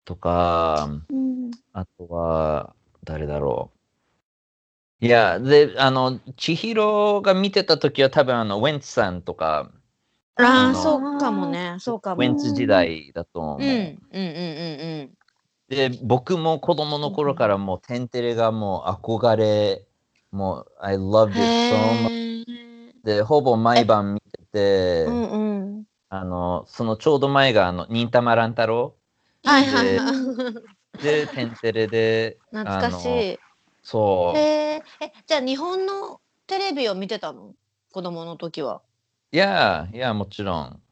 [0.05, 3.71] とかうんあとは誰だろ
[5.01, 9.71] ういやであの千尋が見てた時は多分あのウェンツさんとか
[10.35, 11.75] ああ、そうかもね。
[11.79, 12.23] そうかも。
[12.23, 13.59] ウェンツ時代だと思う。
[13.59, 15.22] うんうんうんうん
[15.69, 19.87] で僕も子供の頃からもう「テンテレ」がもう憧れ
[20.31, 21.01] もう「I うん。
[21.11, 22.09] loved it so へ much
[22.89, 25.85] え。」でほぼ毎晩見てて、うんうん。
[26.09, 28.97] あのそのちょうど前があの忍たま乱太郎
[29.45, 30.15] はいはいはい。
[31.01, 33.39] で「テンテレで」懐かしい。
[33.83, 34.83] そうへえ。
[35.01, 37.55] え、じゃあ日本のテレビを見てたの？
[37.91, 38.83] 子供の時は。
[39.31, 40.83] いやいやもちろん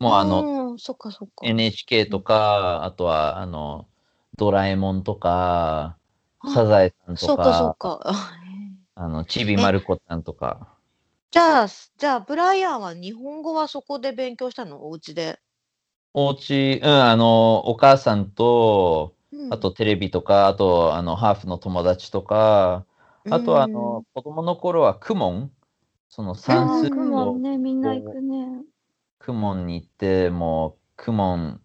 [0.00, 1.46] もうあのの、そっかそっか。
[1.48, 3.89] NHK とかあとはあの
[4.40, 5.98] ドラえもんとか
[6.40, 8.14] あサザエさんとそうかそうかか。
[8.96, 10.78] あのちびまる子ちゃんとか
[11.30, 14.88] じゃあ、じゃあ、ブライアンは日本語はそこで勉強したの？
[14.88, 15.38] お家で。
[16.14, 22.86] お家うんあのお母さんとうあとテレビとか、あとあのハーフの友達とか、
[23.30, 25.52] あとはあの子供の頃はクモン、
[26.08, 28.64] そのあ算数ンね、みんな行くね。
[29.18, 31.60] クモンに行って、もうクモン、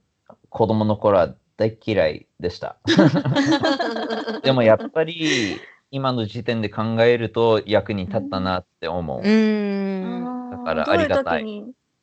[0.49, 2.77] 子供の頃は大嫌いでした。
[4.43, 9.21] でもやっぱり今の時点で考えると役に立ったなって思う。
[9.21, 10.49] うん。
[10.49, 11.45] だからありがたい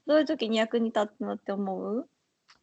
[0.06, 2.08] どういう時に役に立つのって思う？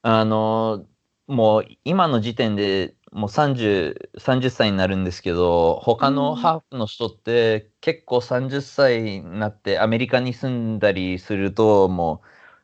[0.02, 0.88] あの、
[1.28, 12.24] もう今の時点でもう30、30歳になるんですけど、他のうんハーフの人って結構30歳になってアメリカに住んだりすると、も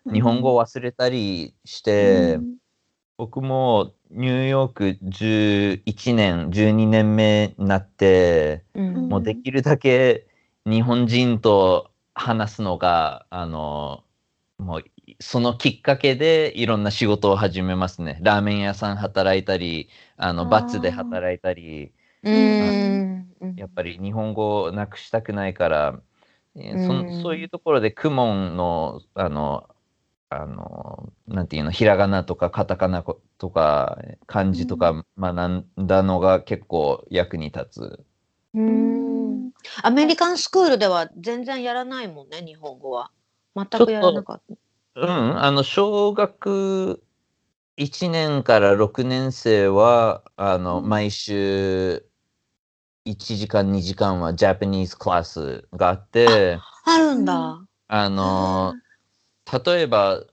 [0.09, 2.57] う日本語を忘れたりして、うん
[3.17, 9.09] 僕もニューヨーク11年、12年目になって、うん。
[9.09, 10.27] もうできるだけ
[10.65, 14.03] 日本人と話すのが、あの、
[14.57, 14.83] もう
[15.19, 18.19] そのきっかけでいろんな仕事を始めますね。
[18.21, 23.27] ラーメン屋さん働いたり、あのバツで働いたり、うん。
[23.55, 26.01] やっぱり日本語をなくしたくないから、
[26.55, 26.79] うん。
[27.11, 29.74] そういうところでクモンの、あの、
[30.35, 33.03] あの、なんていうの、ひらがなとかカタカナ
[33.37, 38.05] とか漢字とか学んだのが結構役に立つ。
[38.53, 39.51] うん。
[39.81, 43.11] アメリカンスクールでは全然やらないもんね、日本語は。
[43.55, 44.41] 全くやらなかっ
[44.95, 45.01] た。
[45.01, 47.01] うん、あの、小学
[47.77, 52.05] 1年から6年生は、あの、毎週
[53.05, 57.65] 1時間、2時間はジャパニーズクラスがあって、あるんだ。
[57.87, 58.73] あの、
[59.51, 60.23] 例えば、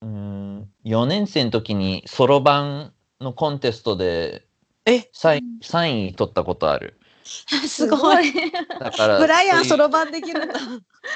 [0.00, 4.46] うん、4年生の時にそろばんのコンテストで
[4.88, 6.98] え、3位 ,3 位取ったことある。
[7.68, 8.32] すごい。
[8.80, 10.58] だから、ブライアンそろばんできるんだ。
[10.58, 10.60] い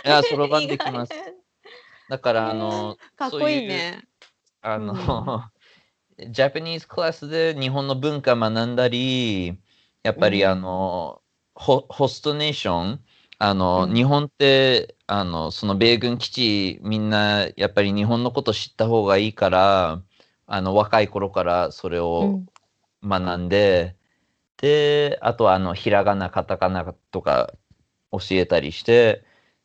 [0.04, 1.12] や、そろばんできます。
[2.10, 4.02] だから、あの、かっこいいね。
[4.60, 5.44] あの、
[6.28, 9.58] ジャパニーズクラスで日本の文化学んだり、
[10.02, 11.22] やっぱりうんあの、
[11.54, 13.04] ホホストネーション、
[13.44, 13.94] あの、うん。
[13.94, 20.00] 日本って、あの、その米軍基地、みんなやっぱり日本のこと知った方がいいから、
[20.46, 22.46] あの、若い頃からそれうをん。
[23.02, 23.96] 学んで、
[24.58, 27.52] で、あとはあの、ひらがな、カタカナとか
[28.12, 29.24] 教えたりして、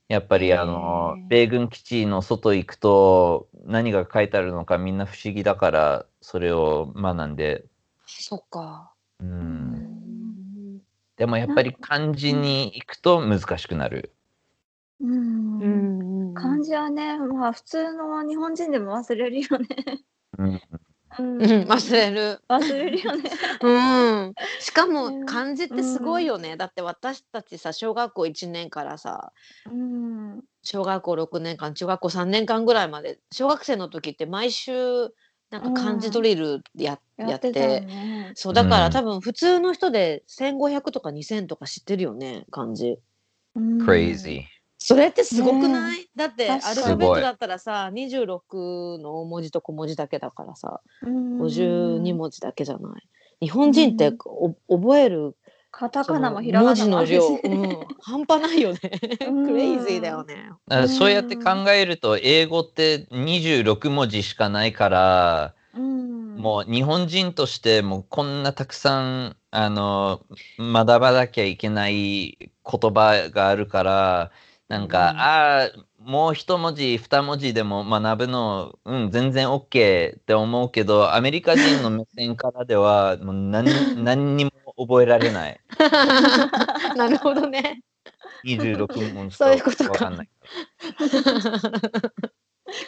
[0.10, 7.66] やっぱりあの米軍基地の外行くと何が書いてあるのかみんな不思議だから、それを学んで、
[8.08, 8.94] そっか。
[9.20, 9.24] う。
[9.24, 9.97] うんん
[11.18, 14.14] でもやっぱり漢字に行くと難しくなる。
[15.00, 15.66] うんう
[16.32, 19.68] ん漢字はね、まあ普通の日本人でも忘れるよね。
[20.38, 20.62] うん。
[21.20, 22.42] うんうん、忘れる。
[22.48, 23.32] 忘れるよね。
[23.62, 23.72] う
[24.30, 24.34] ん。
[24.60, 26.58] しかねも漢字ってすごいよね。
[26.58, 29.32] だって私たちさ、小学校1年からさ、
[29.66, 30.44] うん。
[30.62, 34.72] 小学校6年間、中学校3年間ぐらいまで、小学生の時って毎週、
[35.50, 38.32] なんか漢字ドリルや,、やっやってね。
[38.36, 38.92] そうだから、うん。
[38.92, 43.00] 多分普通の人で1500とか2000とか知ってるよね漢字。
[43.56, 43.78] うん。
[43.82, 44.44] Crazy。
[44.78, 51.42] それってすごくない、だってアルファベットだったらさ26の大文字と小文字だけだからさうん。
[51.42, 52.90] 52文字だけじゃな
[53.42, 53.46] い？
[53.46, 55.38] 日本人ってお覚える
[55.78, 58.80] カタカナもひらが文字の量、 うん、半端ないよね。
[59.28, 59.46] うん。
[59.46, 60.50] クレイジーだよね。
[60.68, 66.36] だからそうやって考えると、英語って26文字しかないから、うん。
[66.38, 70.22] もう日本人としてもうこんなたくさんあの
[70.58, 74.32] 学ばなきゃいけない言葉があるから
[74.68, 75.18] なんか、うん。
[75.18, 83.68] ああもう一文字二文字でも学ぶのうん全然 OK って思うけどアメリカ人の目線からではもう何
[84.04, 85.60] 何にも覚えられない。
[86.96, 87.82] なるほどね。
[88.46, 89.92] 26文字そういうことか。
[89.92, 90.30] わかんない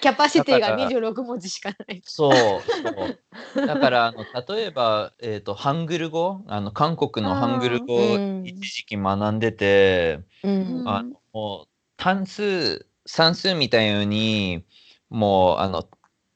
[0.02, 2.02] キャパシティがだから26文字しかない。
[2.04, 3.68] そうそう。
[3.68, 4.26] だからあの
[4.56, 6.42] 例えば、えー、とハングル語？
[6.48, 8.44] あの韓国のハングル語をうん。
[8.46, 10.84] 一時期学んでて、うん。
[10.86, 11.66] あの
[11.98, 14.66] 単数算数みたいに
[15.10, 15.88] もうあの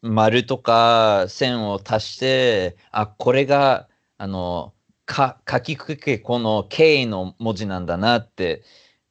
[0.01, 3.87] 丸とか線を足してあこれが
[4.17, 4.73] あの
[5.05, 8.63] か書きくけこの K の文字なんだなって。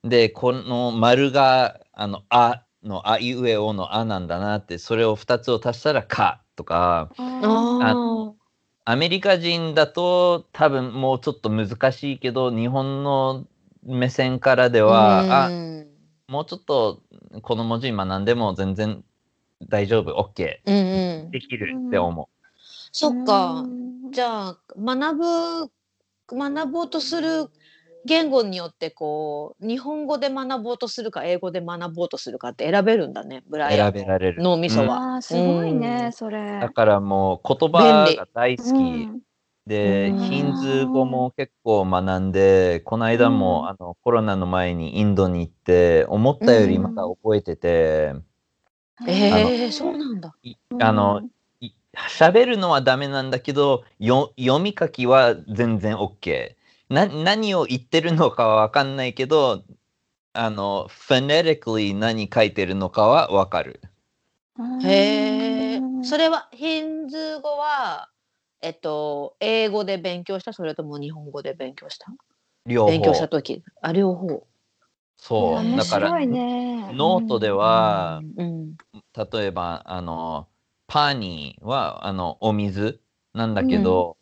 [0.05, 4.79] でこの丸があのあのあいうえおのあなんだなって。
[4.79, 7.11] それを2つを足したらかとか。
[8.85, 13.47] アメリカ人だと多分もうちょっと難しいけど日本の
[13.85, 15.87] 目線からでは、あうん。
[16.27, 17.01] もうちょっと
[17.43, 19.05] この文字学んでも全然
[19.69, 21.31] 大丈夫 OK うんうん。
[21.31, 22.29] できるって思
[22.91, 23.61] そっか。
[23.61, 24.11] うん。
[24.11, 25.17] じゃあ学
[25.67, 25.71] ぶ
[26.31, 27.49] 学ぼうとする
[28.05, 35.23] 言語によってこう日本語で学ぼうとするか英語で学ぼうとするかって選べるんだねブライアン選べられる脳みそは。
[35.23, 36.61] すごいね、うんそれ。
[36.61, 39.23] だからもう言葉が大好き、うん
[39.67, 48.13] で、ヒンズー語も結構学んで、この間も、あのコロナの前にインドに行って、思ったよりまだ覚えてて、
[49.07, 50.35] えー、そうなんだ。
[50.81, 51.23] あの、
[51.97, 56.55] 喋るのはダメなんだけど、よ読み書きは全然 OK。
[56.89, 59.63] な何を言ってるのかはわかんないけど、
[60.33, 63.83] あの、phonetically 何書いてるのかはわかる。
[64.83, 65.81] へえ。
[66.03, 68.09] それはヒンズー語は
[68.61, 70.53] えっと英語で勉強した？
[70.53, 72.07] それとも日本語で勉強した？
[72.67, 73.29] 両方勉強した。
[73.29, 74.47] 時あ両方。
[75.17, 75.55] そう。
[75.57, 76.95] 面白い、だからね。
[76.95, 78.77] ノートでは、うん。
[79.33, 80.49] 例えば、あの、
[80.93, 83.01] パニーは、あの、お水
[83.33, 84.19] なんだけど、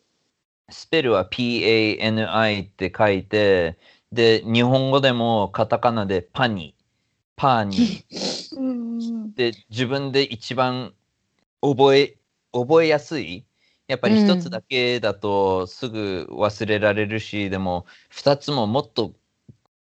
[0.69, 3.77] スペルは PANI って書いて、
[4.13, 6.83] で、日本語でもカタカナでパニー、
[7.35, 8.57] パーニー。
[8.57, 8.69] うん。
[8.69, 10.95] うんで自分で一番
[11.61, 12.17] 覚え、
[12.53, 13.45] 覚えやすい。
[13.89, 19.13] やっぱり一つだけだとすぐ忘れられるし、でも二つももっと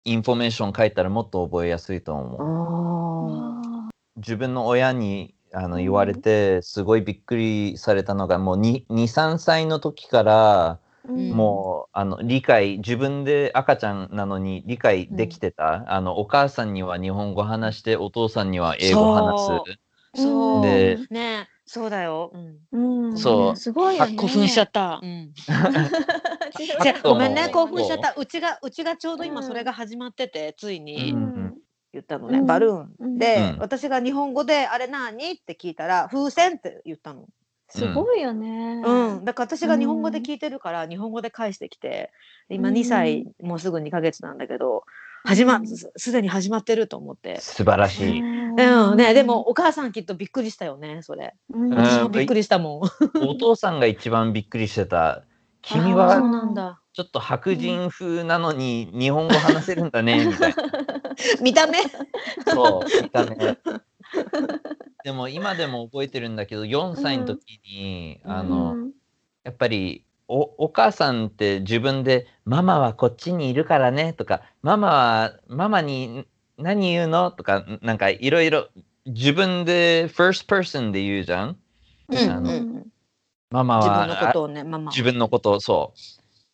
[0.06, 3.90] インフォメーション書いたらもっと覚えやすいと思う。
[3.90, 19.80] あ自分の親にあのうん言われてすごいびっくりされたのがもう23歳の時からうんもうあの理解自分で赤ちゃんなのに理解できてた、あのお母さんには日本語話してお父さんには英語話すー
[20.16, 20.62] そう。
[20.62, 22.32] でねそうだよ。
[22.34, 22.38] う
[22.78, 23.10] ん。
[23.12, 24.16] うんそうすごいよね。
[24.16, 25.00] 興奮しちゃった。
[25.02, 25.32] うん。
[25.44, 28.14] じゃあごめんね興奮しちゃった。
[28.18, 31.49] うちがうちがちょうど今それが始まっててついにうん
[31.94, 37.28] 言ったのね、うんバルーンで、うん私が日本語であれ何って聞いたら風船って言ったの。
[37.72, 38.82] すごいよね。
[38.84, 42.12] うん、だから私が日本語で聞いてるから、日本語で返してきて
[42.50, 44.86] 今うん2歳、もうすぐ2ヶ月なんだけど
[45.24, 47.40] 始ま、すすでに始まってると思って。
[47.42, 48.20] 素晴らしい。
[48.20, 51.36] うんね、でもお母さんきっとびっくりしたよねそれ。
[51.54, 52.82] うん、私もびっくりしたもん。
[53.28, 55.24] お父さんが一番びっくりしてた。
[55.62, 56.22] 君は。
[56.94, 60.64] ちょっと白人風なのに日本語話せるんだねみたいな。
[61.42, 61.78] 見た目。
[62.48, 63.36] そう、見た目。
[65.06, 68.76] でも今でも覚えてるんだけど、4歳の時に、あの、
[69.44, 78.68] やっぱりおお母さんって自分で「ママはこっちにいるからね」とか「ママはママに何言うの?」とかなんかいろいろ
[79.08, 81.58] 自分で first person で言うじゃん？
[82.10, 82.86] うんあのうん
[83.52, 86.00] ママは自分のことをねママは自分のことをそう。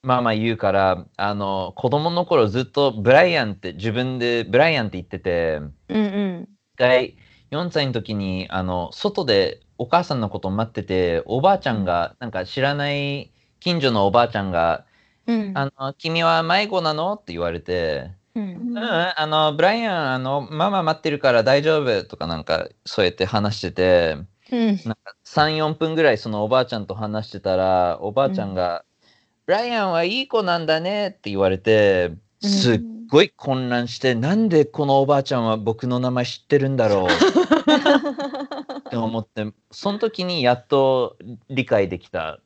[0.07, 5.99] ママ言うからあの子供の頃ずっとブライアンって自分でブライアンって言っててうんう
[6.41, 7.17] ん一回
[7.51, 14.85] 4歳の時にあの外でお母さんのことを待ってておばあちゃんがなんか知らない近所のおばあちゃんが
[15.27, 18.43] うん「あの君は迷子なの?」って言われてう「ん
[18.77, 24.17] うん、あのブライアンあのママ待ってるから大丈夫」とかなんかそうやって話してて
[24.55, 24.79] うん。
[25.23, 28.85] 34分ぐらいそのおばあちゃんと話してたらおばあちゃんが
[29.45, 32.11] 「ブライアンはいい子なんだね」って言われて
[32.43, 32.49] うん。
[32.49, 37.05] すっごい混乱して、なんでこのおばあちゃんは僕の名前知ってるんだろう
[38.87, 41.17] って思ってその時にやっと
[41.49, 42.39] 理解できた。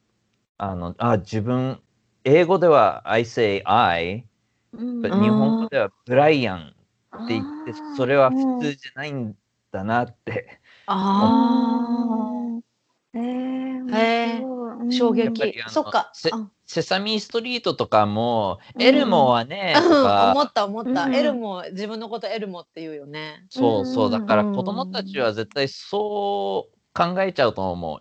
[0.61, 1.81] あのあ自分
[2.25, 4.25] 英語では I say I
[4.73, 5.01] うん。
[5.21, 6.75] 日本語ではブライアン
[7.23, 9.35] って言ってそれは普通じゃないん
[9.71, 10.59] だなって
[10.91, 12.59] あ
[13.13, 14.59] えー、へー。
[14.91, 15.55] 衝撃。
[15.67, 16.11] そっか。
[16.65, 18.81] セサミストリートとかも、うん。
[18.81, 21.15] エルモはねとうんか思った思った、うん。
[21.15, 23.45] エルモ自分のことエルモって言うよね。
[23.49, 24.11] そうそう。
[24.11, 27.99] だからうん子供たちは絶対そう考えちゃうと思う。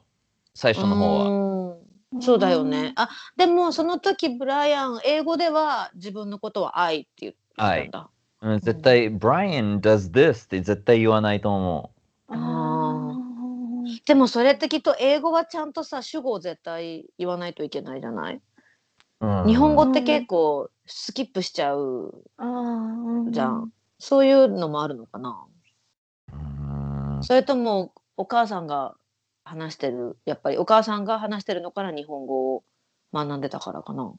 [0.55, 1.71] 最初の方は。
[1.71, 1.77] は
[2.21, 2.93] そうだよね。
[2.97, 11.93] あでもその時ブライアン英語では自分のことは愛って言ってたんだ、うん、絶対、Brian does this って絶対言わないと思
[12.31, 13.19] あ
[14.05, 18.41] でもそれってきっと英語はちゃんとさ主語を絶対言わないといけないじゃない、
[19.21, 19.27] う。
[19.27, 19.47] うん。
[19.47, 22.25] 日本語って結構スキップしちゃう
[23.31, 25.47] じゃん、そういうのもあるのかな？
[26.33, 27.23] うん。
[27.23, 28.95] それともお母さんが
[29.45, 32.65] 話してるやっぱりお母さんが話してるのから日本語を
[33.15, 34.13] 学んでたからかな？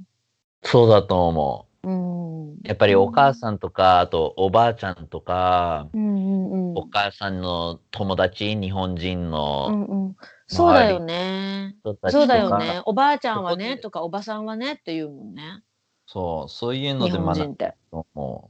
[0.63, 2.53] そうだと思うん。
[2.53, 2.57] う。
[2.63, 6.77] やっぱりお母さんとか、あとおばあちゃんとか、うんうんうん。
[6.77, 10.15] お母さんの友達、日本人うのんうん。
[10.47, 11.75] そうだよね。
[11.83, 12.81] そうだよね。
[12.85, 15.63] おばあちゃんはねとかおばさんはねって言うもんね。
[16.05, 17.75] そう、そういうの日で学ぶ本人って。
[17.91, 18.49] と思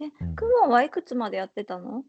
[0.00, 0.12] えう。
[0.24, 0.34] うん。
[0.34, 2.04] クモンはいくつまでやってたの？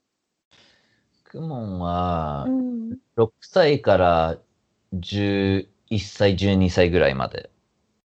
[1.24, 2.98] クモンはうん。
[3.16, 4.38] 6歳から
[4.94, 7.50] 11歳、12歳ぐらいまで。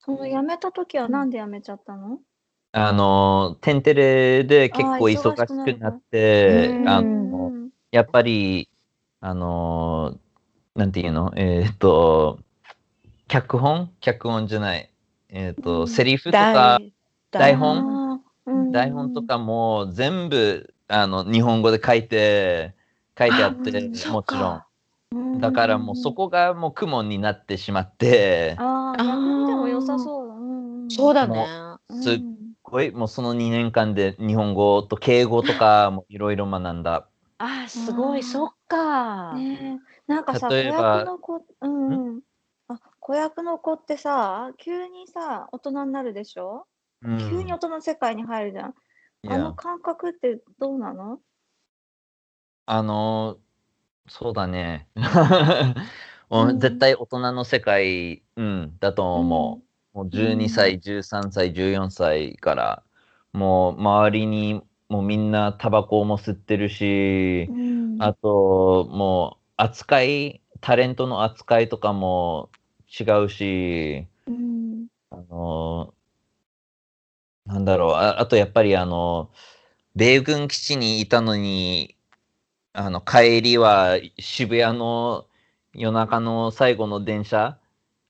[0.04, 2.18] その辞めた時はなんで辞めちゃったの？
[2.72, 7.70] あの、テンテレで結構忙忙しくなって、うんあうの、ん。
[7.92, 8.68] やっぱり、
[9.20, 10.18] あの、
[10.76, 11.32] なんていうの？
[11.36, 12.40] えーっと、
[13.28, 13.92] 脚本？
[14.00, 14.90] 脚本じゃない。
[15.30, 15.88] えっ、と、うん。
[15.88, 16.80] セリフとか、
[17.30, 18.22] 台本？
[18.72, 19.14] 台本。
[19.14, 22.74] とかも全部あの日本語で書いて
[23.20, 23.96] 書いてあってうん。
[23.96, 24.64] そもちろん。
[25.12, 25.40] うん。
[25.40, 28.56] だからもうそこがもう苦悶になってしまって。
[28.58, 29.41] ああ、
[29.82, 30.34] 良さそうだ。
[30.36, 31.48] うんうんそうだね。
[31.90, 32.20] うんすっ
[32.64, 37.08] ごいもうその2年間で日本語と敬語とかもいろいろ学んだ。
[37.38, 39.34] あーすごいそっか。
[39.34, 40.12] ねえ。
[40.12, 42.22] なんかさ、子役の子、うんうん。
[42.68, 46.68] あ、子役の子ってさ、急にさ、大人になるでしょ？
[47.04, 47.18] うん。
[47.18, 48.70] 急に大人の世界に入るじゃん。
[49.24, 51.20] いあのや感覚ってどうなの？
[52.68, 53.38] あの
[54.08, 54.88] そうだね。
[56.60, 62.84] 絶対大人の世界、うん、だと思う、もう12歳、13歳14歳から
[63.34, 67.96] もう周りにもうみんなタバコも吸ってるし、うん。
[68.02, 72.50] あと、もう、扱い、タレントの扱いとかも
[73.00, 74.88] 違うし、うん。
[75.12, 75.94] あの、
[77.46, 79.32] なんだろう、ああとやっぱりあの、
[79.96, 81.98] 米軍基地にいたのに、
[82.74, 85.28] あの、帰りは渋谷の
[85.74, 87.60] 夜中の最後の電車、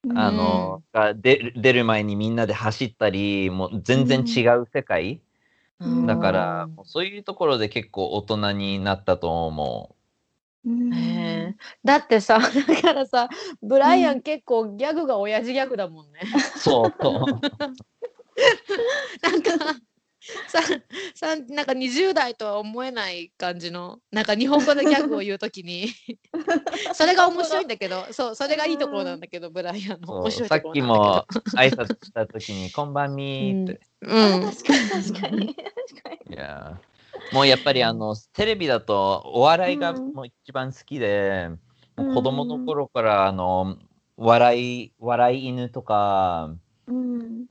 [0.09, 5.21] あの、が出る出る前にみんなで走ったり、もう全然違う世界。
[5.79, 10.01] うんだから、そういうところで結構大人になったと思う
[11.83, 12.37] だってさ
[12.67, 13.29] だからさ
[13.63, 16.19] ブライアン結構ギャグが親父ギャグだもんね。
[16.23, 16.59] う。
[16.59, 17.25] そうそう。
[19.23, 19.81] なんか
[20.47, 20.59] さ
[21.15, 25.87] さなんか20代とは思えない感じのなんか日本語でギャグを言うときに
[26.93, 33.79] それが面白いんだけどそうそれがいいところなんだけどブライアンの面白いさっきも挨拶した時に「こんばんみ」って。
[34.01, 34.13] けど。
[34.13, 35.55] うん確かに確かに。
[35.55, 36.35] 確かに。
[36.35, 41.59] いやーもうやっぱりあのテレビだとお笑いがうんもう一番好きで、うん
[42.15, 43.77] 子供の頃からあの
[44.17, 46.55] 笑い笑い犬とか
[46.87, 47.47] うん。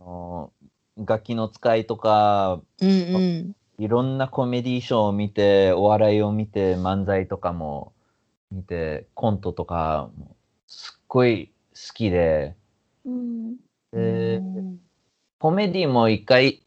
[1.01, 3.57] あのガキの使いとかうんうん。
[3.78, 7.94] いろんなコメディーショーを見てお笑いを見て漫才とかも
[8.53, 10.36] 見てコントとかも
[10.66, 12.55] すっごい好きで。
[13.05, 13.57] うん。
[13.92, 14.42] で
[15.38, 16.62] コメディも一回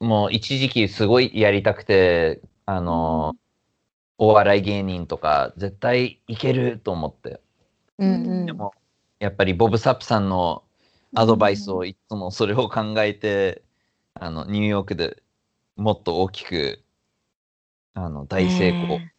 [0.00, 3.34] もう一時期すごいやりたくてあの、
[4.16, 7.40] お笑い芸人とか絶対いけると思って。
[7.98, 8.46] うんうん。
[8.46, 8.72] でも
[9.18, 10.62] やっぱりボブ・サップさんの
[11.14, 13.62] アドバイスをいつもそれを考えて、
[14.16, 15.22] あのニューヨークで
[15.76, 16.84] もっと大きく
[17.94, 19.12] あの大成功、ね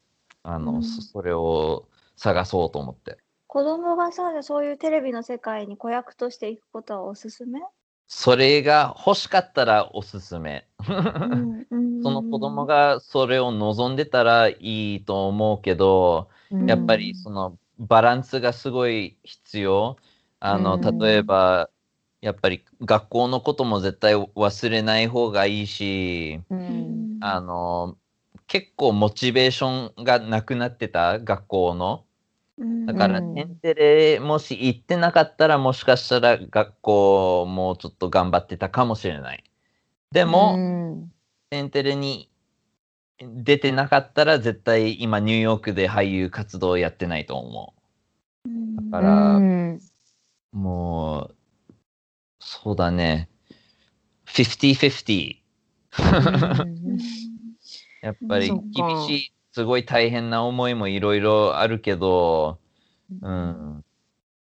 [0.44, 0.84] あのうん。
[0.84, 3.18] そそれを探そうと思って。
[3.48, 7.60] 子供がさ、そういうテレビの世界に子役として行くことはおすすめ？
[8.08, 10.68] それが欲しかったらおすすめ。
[10.88, 14.58] うんうんその子供がそれを望んでたらい
[14.96, 16.30] いと思うけど、
[16.68, 19.98] やっぱりそのバランスがすごい必要。
[20.40, 21.00] あの、うん。
[21.00, 21.70] 例えば、
[22.26, 27.98] やっぱり学校のことも絶対忘れない方がいいし、ううんんあの、
[28.48, 32.04] 結構モチベーションがなくなってた学校の。
[32.58, 39.44] うんだから、うんテンテレもし行ってなかったらもしかしたら学校もちょっと頑張ってたかもしれない。
[40.12, 41.12] でも、うん
[41.52, 42.32] テンテレに
[43.20, 47.76] 出てなかったら絶対今ニューヨークで俳優活動やってないと思
[48.46, 49.76] うんだからうん
[50.54, 50.58] う。
[50.58, 51.36] もう、
[52.46, 53.28] そうだね。
[54.28, 55.42] 50-50。
[56.62, 57.00] うん
[58.02, 62.60] やっぱり厳しい、すごい大変な思いもいろいろあるけど、
[63.22, 63.84] うん。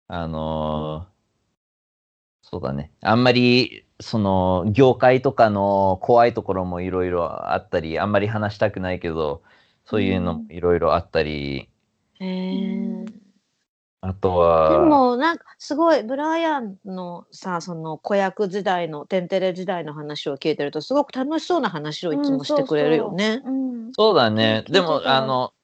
[0.08, 1.14] あのー
[2.42, 2.92] そうだね。
[3.00, 9.42] あんまり、その、業界とかの怖いところもいろいろあったり、あんまり話したくないけど、
[9.84, 11.70] そういうのもいろいろあったり、
[12.20, 13.23] へえ
[14.06, 23.40] あとは、でもなんかすごいブライアンのさその子役時代のテンテレ時代の話を聞いてるとすごく楽しそうな話をいつもしてくれるよね。
[23.42, 24.62] うんそうだね。
[24.68, 25.54] でもあの、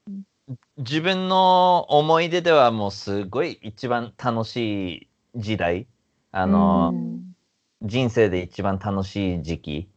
[0.78, 4.57] 自分の思い出ではもうすごい一番楽し
[4.95, 5.86] い時代。
[6.32, 7.20] あの、うん
[7.82, 9.88] 人生で一番楽しい時期。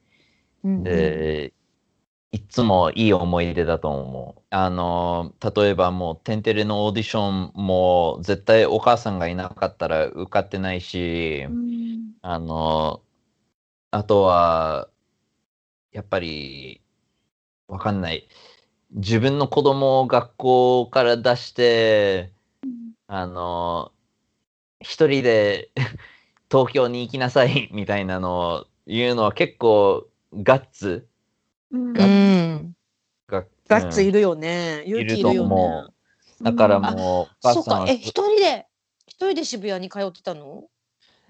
[0.64, 1.54] うんで、
[2.34, 4.42] いつもいい思い出だと思う。
[4.50, 13.04] あの、例えばもう、テンテレのオーディションも絶対お母さんがいなかったら受かってないし、うんあの、
[13.92, 14.90] あとは、
[15.92, 16.82] やっぱり、
[17.68, 18.28] わかんない。
[18.90, 22.34] 自分の子供を学校から出して、
[23.06, 23.92] あの、
[24.82, 25.70] 一人で
[26.50, 31.08] 東京に行きなさいみたいなのを言うのは結構ガッツ
[31.74, 31.98] うん。
[31.98, 32.74] うん
[33.28, 34.02] が、ガッツ。
[34.02, 34.84] うんいるよね。
[34.86, 35.86] 勇気いるよね。
[36.44, 37.86] だからもう、そうか。
[37.88, 38.68] え一人で
[39.08, 40.66] 一人で渋谷に通ってたの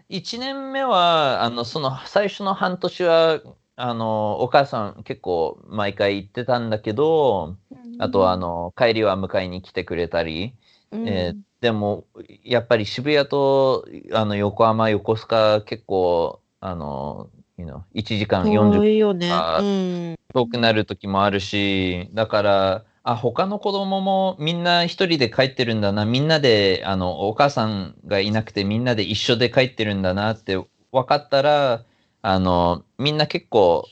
[0.09, 3.41] ？1年目は、あの、その最初の半年は、
[3.75, 7.57] あの、お母さん結構毎回行ってたんだけど、
[7.97, 10.55] あとは、あの、帰りは迎えに来てくれたり、
[10.91, 11.07] うん。
[11.07, 12.05] えーでも、
[12.43, 17.29] やっぱり渋谷と、あの、横浜、横須賀結構、あの、
[17.63, 19.31] you know 1時間40遠いよね。
[19.31, 20.15] あうん。
[20.33, 30.57] 遠くなる時もあるし、だから、あ、他の子供もみんな一人で帰ってるんだな、みんなで、あの、お母さんがいなくてみんなで一緒で帰ってるんだなって
[30.91, 31.83] 分かったら、
[32.21, 33.85] あの、みんな結構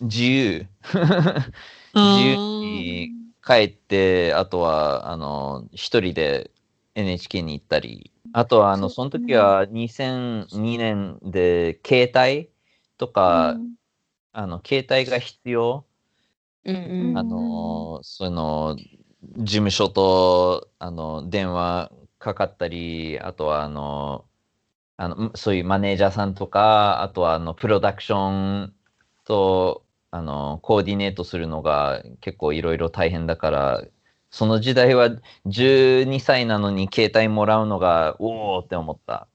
[0.00, 0.66] 自由、
[1.94, 3.12] 自由に
[3.44, 6.50] 帰って、あとは、あの、一人で
[6.94, 12.53] NHK に行ったり、あとは、あの、その時は2002年で携帯
[12.98, 13.60] とか、
[14.32, 15.86] あの、携帯が必要。
[16.64, 18.76] うんうんあの、その、
[19.38, 24.26] 事務所と、あの、電話かかったり、あとは、あの、
[24.96, 28.74] あの、そういうマネージャーさんとか、あとは、あの、プロダクション
[29.24, 33.84] と、あの、コーディネートするのが結構いろいろ大変だから、
[34.30, 35.10] その時代は
[35.46, 39.28] 12歳なのに携帯もらうのが、おおって思った。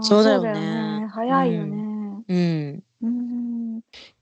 [0.00, 1.76] そうだよね早いよね。
[1.76, 1.91] うん。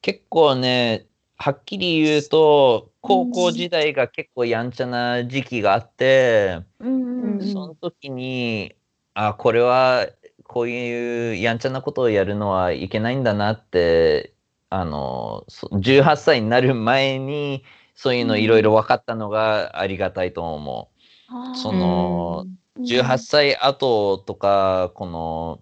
[0.01, 0.11] うん。
[0.15, 8.75] 結構ね、はっきり言うと、高校時代が結構やんちゃな時期があって、うんうんその時に、
[9.15, 10.07] あ、これは
[10.45, 14.35] こういうやんちゃなことをやるのはいけないんだなって、
[14.69, 20.91] あの、そ18歳になる前に、そういうのいろいろ分かったのがありがたいと思
[21.53, 21.57] う。
[21.57, 22.47] その、
[22.79, 25.61] 18歳後とか、この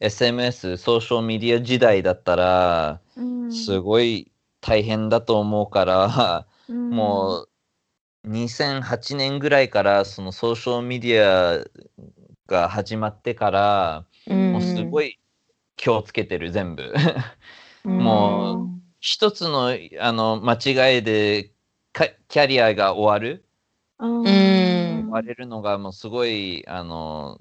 [0.00, 3.00] SMS、ソーシャルメディア時代だったら、
[3.50, 4.30] すごい
[4.60, 7.46] 大変だと思うから、も
[8.24, 11.64] う2008年ぐらいからそのソーシャルメディア
[12.46, 15.08] が始まってから、もうすごい。
[15.08, 15.18] い
[15.78, 16.92] 気をつけてる全部。
[17.84, 18.68] うん もう
[19.00, 19.68] 一つの
[20.00, 21.52] あの間違いで
[21.92, 23.48] かキャリアが終わる
[23.98, 27.40] うん、うん終われるのがもうすごいあの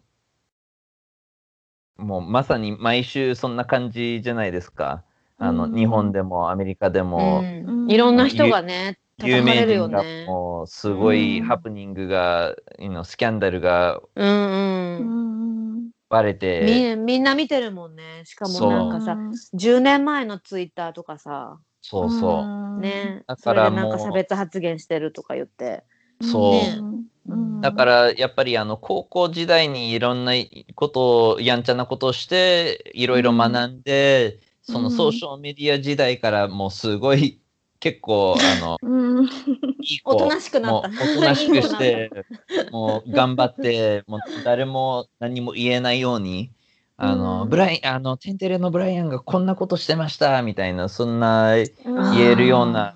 [1.97, 5.03] もうまさに毎週そんな感じじゃないですか。
[5.39, 10.25] あのうん日本でもアメリカでも、うんいろんな人がね、有名人がね。
[10.25, 15.87] もうすごいうんハプニングが、you know スキャンダルがうんううん。
[15.87, 18.23] んバレて、みみんな見てるもんね。
[18.25, 19.17] しかもそうなんかさ、
[19.53, 22.43] 10年前のツイッターとかさ、そうそ
[22.77, 22.81] う。
[22.81, 25.83] ね、だそからもうれでなんか差別発言してるとか言って。
[26.21, 26.51] そう。
[26.51, 27.61] ね。
[27.61, 30.33] だからやっぱりあの高校時代にいろんな
[30.75, 37.41] ことをやんちゃなことをしていろいろ学んで、そのソーシャルメディア時代からもうすごい
[37.79, 39.25] 結構あのうん。
[39.25, 40.89] いい子おとなしくなった。
[40.89, 42.11] おとなしくして
[42.71, 46.51] もう頑張ってもう誰も何も言えないように
[46.97, 47.49] あの、うん。
[47.49, 51.65] ブライあのテンテレのブライアンがこんなことしてましたみたいなそんなうん。
[51.85, 52.95] 言えるような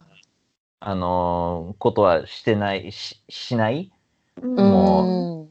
[0.84, 3.92] あのことはしてないししない？
[4.42, 4.56] うん。
[4.56, 5.48] も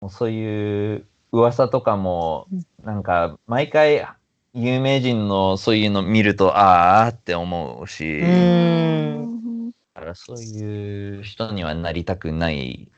[0.00, 2.46] もうそういう噂とかも
[2.84, 4.06] なんか毎回
[4.54, 12.88] 有名人のそういうの見るとああって思うし、うだんからそういう人にはなりたくない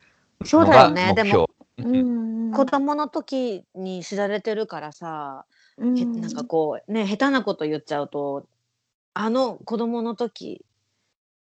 [0.45, 1.15] そうのがだよね。
[1.17, 1.47] 目標。
[1.79, 1.97] でもう
[2.51, 2.53] ん。
[2.53, 5.47] 子供の時に知られてるからさ、
[5.79, 5.97] うん。
[5.99, 8.47] へなんかこうね下手なこと言っちゃうと
[9.15, 10.63] あの子供の時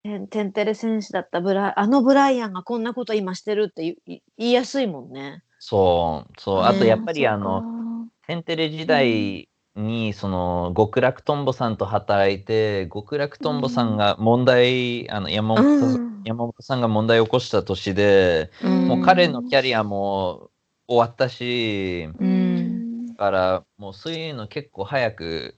[0.03, 5.43] テンテンテレ選手だったブラあのブライアンがこんなこと今してるって言いやすいもんね。
[5.59, 6.61] そうそう。
[6.63, 16.11] あとねやっぱりあのテンテレ時代にその極楽とんぼさんと働いて極楽とんぼさんが問題、あの山本さんうん。
[16.23, 18.87] 山本さんが問題を起こした年で、うん。
[18.87, 20.49] もう彼のキャリアも
[20.87, 23.07] 終わったし、うん。
[23.07, 25.57] だからもうそういうの結構早く、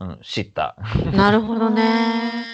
[0.00, 0.76] うん、知った。
[1.12, 2.47] なるほどね。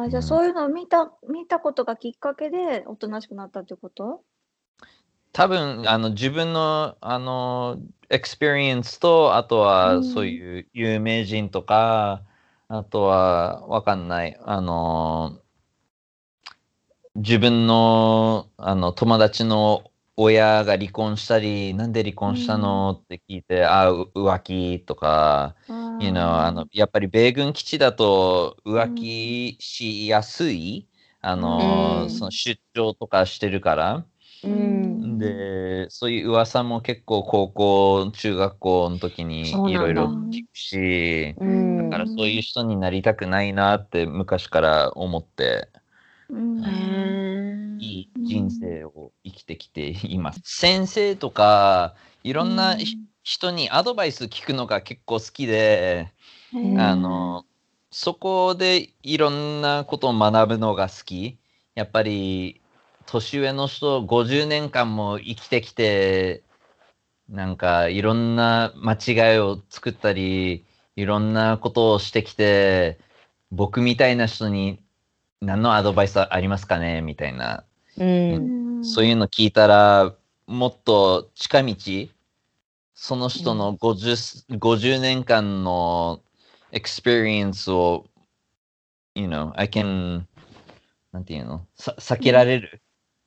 [0.00, 4.22] はい、じゃあそういうのを見た見たことがきっかけでおとなしくなったってこと？
[5.32, 9.62] 多分あの自分のあの experience とあとうん。
[9.62, 12.22] はそういう有名人とか、
[12.68, 15.38] あとはわかんないあの
[17.16, 19.89] 自分のあの友達の
[20.22, 23.00] 親が離婚したりなんで離婚したの？
[23.02, 25.56] って聞いて、あう浮気とか、
[25.98, 30.88] you know あのやっぱり米軍基地だと浮気しやすい、
[31.22, 32.10] あのうん。
[32.10, 34.04] その出張とかしてるから。
[34.42, 35.18] うん。
[35.18, 41.76] で、そういう噂も結構高校、中学校の時にいろいろ聞くし、うん。
[41.78, 45.68] だからそういう人になりたくないなって昔から思って、
[46.30, 46.62] うん
[47.80, 50.40] いい人生を生きてきています。
[50.44, 56.12] 先生とか、いろんなひ人にアドバイス聞くのが結構好きで、
[56.52, 57.46] うんあの、
[57.90, 61.38] そこでいろんなことを学ぶのが好き。
[61.74, 62.60] やっぱり、
[63.06, 66.42] 年上の人、50年間も生きてきて、
[67.28, 70.66] なんかいろんな間違いを作ったり、
[70.96, 72.98] いろんなことをしてきて、
[73.50, 74.82] 僕みたいな人に
[75.40, 77.02] 何のアドバイスありますかね？
[77.02, 77.64] みたいな。
[77.98, 78.84] うん。
[78.84, 80.14] そういうの聞いたら、
[80.46, 81.74] もっと近道、
[82.94, 86.20] その人の 50, 50年間の
[86.72, 88.06] experience を、
[89.14, 90.24] you know, I can,
[91.12, 91.66] なんていうの？
[91.76, 92.82] さ避けられる、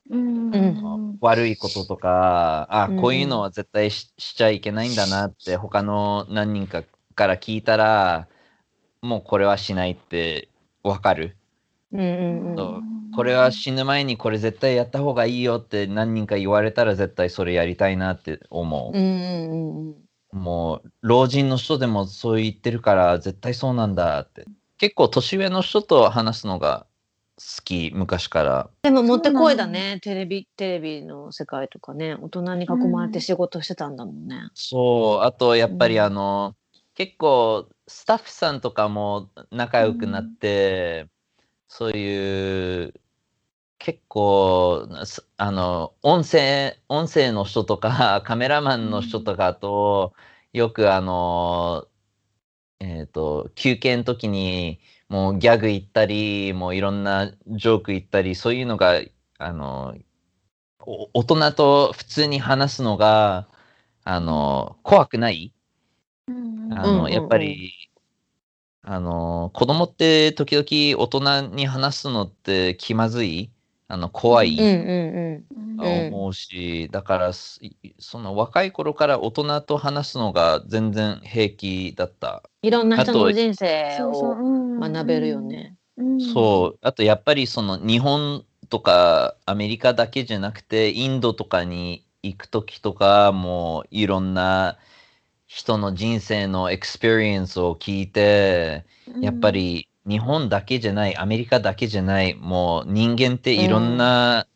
[0.10, 0.52] うん。
[0.54, 2.98] うん悪いこととか、あ、うん。
[2.98, 6.84] こういうのは絶対ししちゃいけないんだなって他の何人か
[7.16, 8.28] から聞いたら、
[9.02, 10.50] もうこれはしないって
[10.84, 11.38] わかる。
[11.94, 12.84] うんうんうん
[13.16, 18.98] これは死ぬ前にこれ絶対やった方がいいよって何人か言われたら絶対それやりたいなって思う。
[18.98, 19.96] うんうんうん
[20.34, 24.46] もう老人の人でもそう言ってるから絶対そうなんだって。
[24.80, 26.88] 結構年上の人と話すのが
[27.38, 28.70] 好き昔から。
[28.82, 34.50] でももってこいだねテレビテレビの世界とかね大人に囲まれて仕事してたんだもんね。
[34.56, 36.56] そう、あとやっぱりうんあの、
[36.96, 41.08] 結構スタッフさんとかも仲良くなって、
[41.76, 42.94] そういう
[43.80, 50.14] 結構すあの音声音声の人とか カメラマンの人とかと、
[50.54, 51.88] よくあの
[52.80, 59.02] えっ、と休憩の時にもうギャグ言ったりもういろんなジョーク言ったりそういうのが
[59.40, 59.96] あの
[60.80, 63.48] お大人と普通に話すのが
[64.04, 65.54] あの怖くない？
[66.28, 66.74] うん。
[66.74, 67.74] あの、やっぱり、
[68.84, 73.52] あの、子供って時々大人に話すのって気まずい、
[73.88, 74.58] あの、怖い、
[75.78, 77.60] 思うし、だからす、
[78.00, 82.44] その若い頃から大人と話すのが全然平気だった。
[82.62, 85.76] いろんな人あとの人生をうん学べるよね。
[85.98, 86.34] うん。
[86.34, 94.78] そう、あとやっぱりその日本とかアメリカだけじゃなくて、インドとかに行く時とかもいろんな
[95.56, 98.86] 人の人生の experience を聞いて、
[99.20, 104.48] やっぱり日本だけじゃない、アメリカだけじゃない、もう人間っていろんな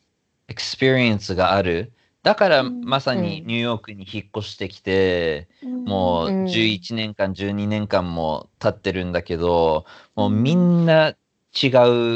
[0.48, 1.92] experience がある。
[2.24, 2.80] だからうん。
[2.84, 5.48] まさにニューヨークに引っ越してきて、
[5.84, 6.44] もううん。
[6.46, 9.86] 11年間、12年間も経ってるんだけど、
[10.16, 10.42] もううん。
[10.42, 11.16] みんな
[11.62, 11.68] 違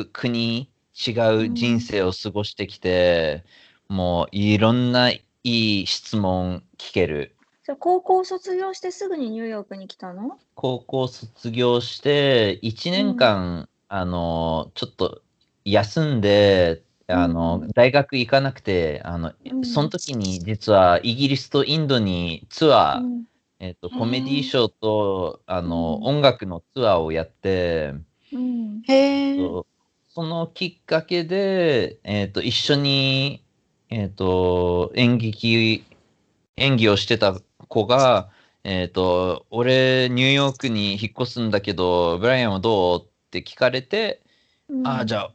[0.02, 0.70] う国、
[1.06, 1.10] 違
[1.46, 3.44] う人生を過ごしてきて、
[3.88, 7.36] もういろんないい質問聞ける。
[7.72, 10.38] じゃあ高校卒業してすぐにニューヨークに来たの？
[10.56, 15.22] 高校卒業して1年間、あのちょっと
[15.64, 17.70] 休んであの、うん。
[17.72, 19.64] 大学行かなくてあの、うん。
[19.64, 23.24] その時に実はイギリスとインドにツアー、うん。
[23.58, 26.16] えっとコメディーショーとあの、うん。
[26.16, 27.94] 音楽のツアーをやって、
[28.34, 28.82] うん。
[28.86, 29.36] へえ。
[30.10, 33.42] そのきっかけで、えっと一緒に、
[33.88, 35.86] えっと演劇
[36.56, 37.34] 演技をしてた
[37.72, 38.30] 子が、
[38.64, 43.02] えっ、と、俺、ニューヨークに引っ越すんだけど、ブライアンはどう？
[43.02, 44.22] って聞かれて、
[44.84, 45.34] ああ、じゃあ、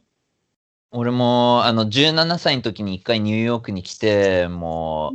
[0.92, 5.10] 俺も、あの、17歳の時に一回ニューヨークに来て、も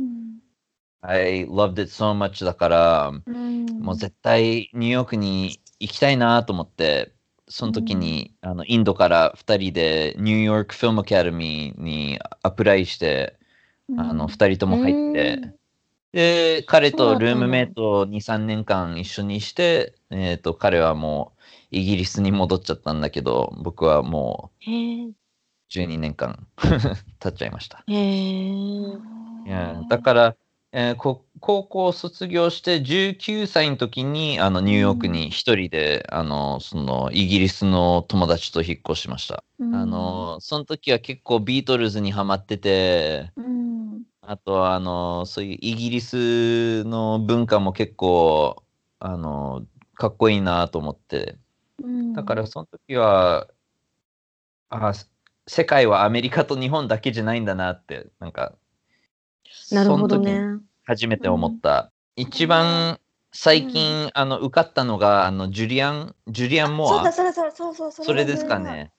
[1.06, 3.12] I loved it so much だから、
[3.80, 7.12] もう絶対ニューヨークに行きたいなと思って、
[7.48, 13.36] その時に、あのインドから2人でニューヨークフィルムアカデミーにアプライして、
[13.96, 15.52] あの2人とも入って、
[16.14, 21.42] で、彼とルームメイトを2、3年間一緒にして、えっ、と、彼はもう
[21.72, 24.52] イギリスに戻っちゃったんだけど、僕はも。
[24.64, 24.70] う
[25.70, 26.46] 12年間
[27.18, 27.82] 経っちゃいました。
[27.88, 27.96] へえ。
[27.96, 30.36] いやだから、
[30.70, 39.42] えーこ高校卒業して19歳の時にあのニューヨークに一人で、あのそのイギリスの友達と引っ越しました。
[39.60, 43.73] あのその時は結構ビートルズにハマってて、うん
[44.26, 48.62] あとはあのそういうイギリスの文化も結構
[48.98, 49.64] あの
[49.94, 51.36] かっこいいなと思って、
[51.82, 53.48] うんだからその時は、
[54.70, 54.92] あ
[55.46, 58.54] 世界はアメリカと日本だけじゃないんだなって、なんか、
[59.70, 60.60] なるほどその時ね。
[60.84, 61.92] 初めて思った。
[62.16, 62.98] 一番
[63.32, 67.12] 最近、あの受かったのがあのジュリアン、ジュリアン・モアそうだ。
[67.12, 68.92] そうだそうだそうそうそうそれですかね。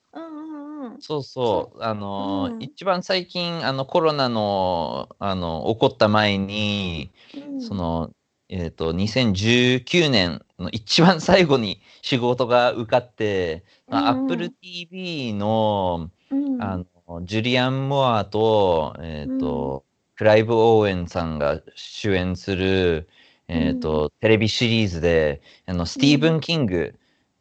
[1.00, 1.84] そうそう。
[1.84, 2.62] あの、うん。
[2.62, 7.62] 一番最近、あのコロナの、あの、起こった前に、うん。
[7.62, 8.12] その、
[8.50, 14.08] えっ、と、2019年の一番最後に仕事が受かって、うんうん。
[14.08, 16.62] Apple TV の、うん。
[16.62, 16.78] あ
[17.08, 19.84] の、ジュリアン・モアと、えっ、と、
[20.16, 23.08] クライブ・オーエンさんが主演する、
[23.48, 26.96] えっ、と、テレビシリーズで、あの、スティーブン・キング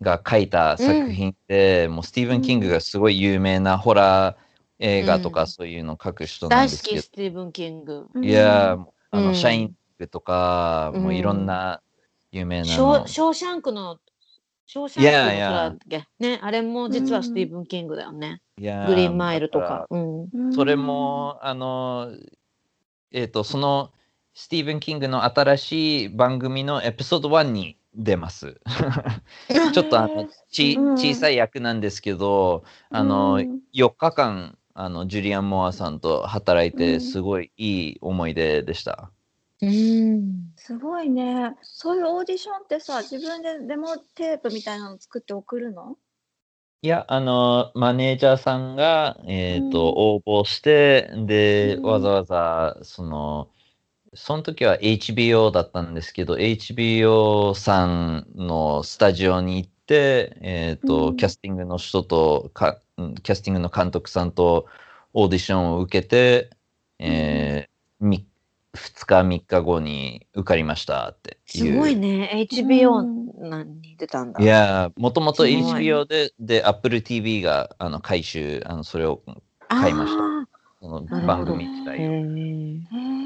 [0.04, 4.36] が書いた作品で、もうスティーブン・キングがすごい有名なホラー
[4.78, 8.06] 映画とうんかそういうの書く人なん大好ですけど、きスティーブン・キング。
[8.22, 11.80] いやー、あの、うんシャインクとか、もういろんな
[12.30, 13.06] 有名なのショー。
[13.06, 13.98] ショーシャンクの、
[14.66, 15.50] ショーシャンクの空 Yeah, yeah.
[15.50, 16.08] だっけ？
[16.18, 18.40] ね、あれも実はスティーブン・キングだよね。
[18.58, 19.86] いやーグリーンマイルとか。
[19.90, 20.52] うん。
[20.52, 22.12] それも、あの、
[23.12, 23.92] えっ、と、その
[24.34, 28.60] スティーブン・キングの新しい番組のエピソード1に出ます。
[29.74, 33.40] ちょっとあのちうん小さい役なんですけど、あの、
[33.72, 39.10] 4日間、あのジュリアン・モアさんと働いて、うんすごいいい思い出でした。
[39.62, 40.52] うん。
[40.56, 41.56] すごいね。
[41.62, 45.96] そういうオーディションってさ、自分でデモテープみたいなの作って送るの？
[46.82, 53.50] いや、あの、マネージャーさんが、えっ、と、応募して、で、うんわざわざ、その、
[54.14, 64.66] その時は HBO だったんですけど、HBO さんのスタジオに行って、えっ、と、うんキャスティングの人とか、うんキャスティングの監督さんと
[65.12, 66.50] オーディションを受けて、
[66.98, 68.26] えーみ
[68.74, 71.38] 2日、3日後に受かりましたって。
[71.46, 72.30] すごいね。
[72.34, 74.42] う HBO に出たんだ。
[74.42, 79.22] いやー、もともと HBO で、で、Apple TV があの回収、あのそれを
[79.68, 80.48] 買いましたあ
[80.80, 83.23] そのー番組自へ体を。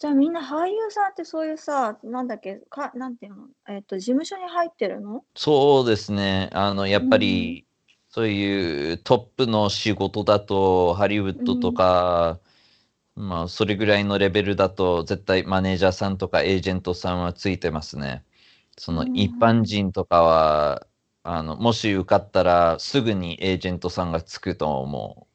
[0.00, 5.24] じゃあみんな俳優さんってそういうさ、なんだっけ、かなんていうの、えっと、事務所に入ってるの？
[5.36, 6.48] そうですね。
[6.52, 7.66] あの、やっぱり、
[8.08, 12.40] そういうトップの仕事だと、ハリウッドとか、
[13.16, 18.24] まあ、それぐらいのレベルだと、絶対マネージャーさんとかエージェントさんはついてますね。
[18.78, 20.86] そのうん一般人とかは、
[21.24, 25.33] あの、もし受かったら、すぐにエージェントさんがつくと思う。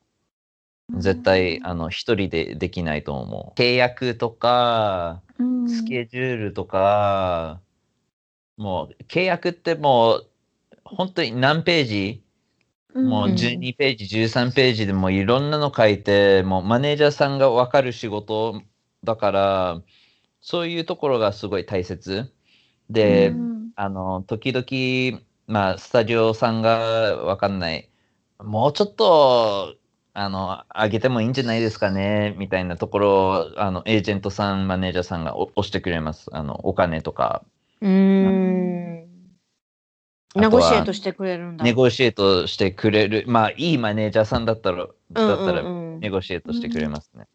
[0.97, 3.59] 絶対、あの、一人でできないと思う。
[3.59, 7.61] 契約とか、うんスケジュールとか、
[8.57, 10.29] もう契約ってもう
[10.83, 12.23] 本当に何ページ、
[12.95, 18.61] もううん12ページ、13ページでもういろんなの書いて、もうマネージャーさんが分かる仕事
[19.03, 19.81] だから、
[20.41, 22.33] そういうところがすごい大切。
[22.89, 27.89] で、うんあの、時々、まあ、スタジオさんが分かんない。
[28.39, 29.75] もうちょっと、
[30.13, 36.29] あの、上げてもいいんじゃないですかね、みたいなところを、あの、エージェントさん、マネージャーさんがお押してくれます。
[36.31, 37.43] あの、お金とか、
[37.81, 39.09] うーん。
[40.35, 41.63] ネゴシエートしてくれるんだ。
[41.63, 43.23] ネゴシエートしてくれる。
[43.27, 47.25] まあ、いいマネージャーさんだったら、だったら、うんうんうんネゴシエートしてくれますね。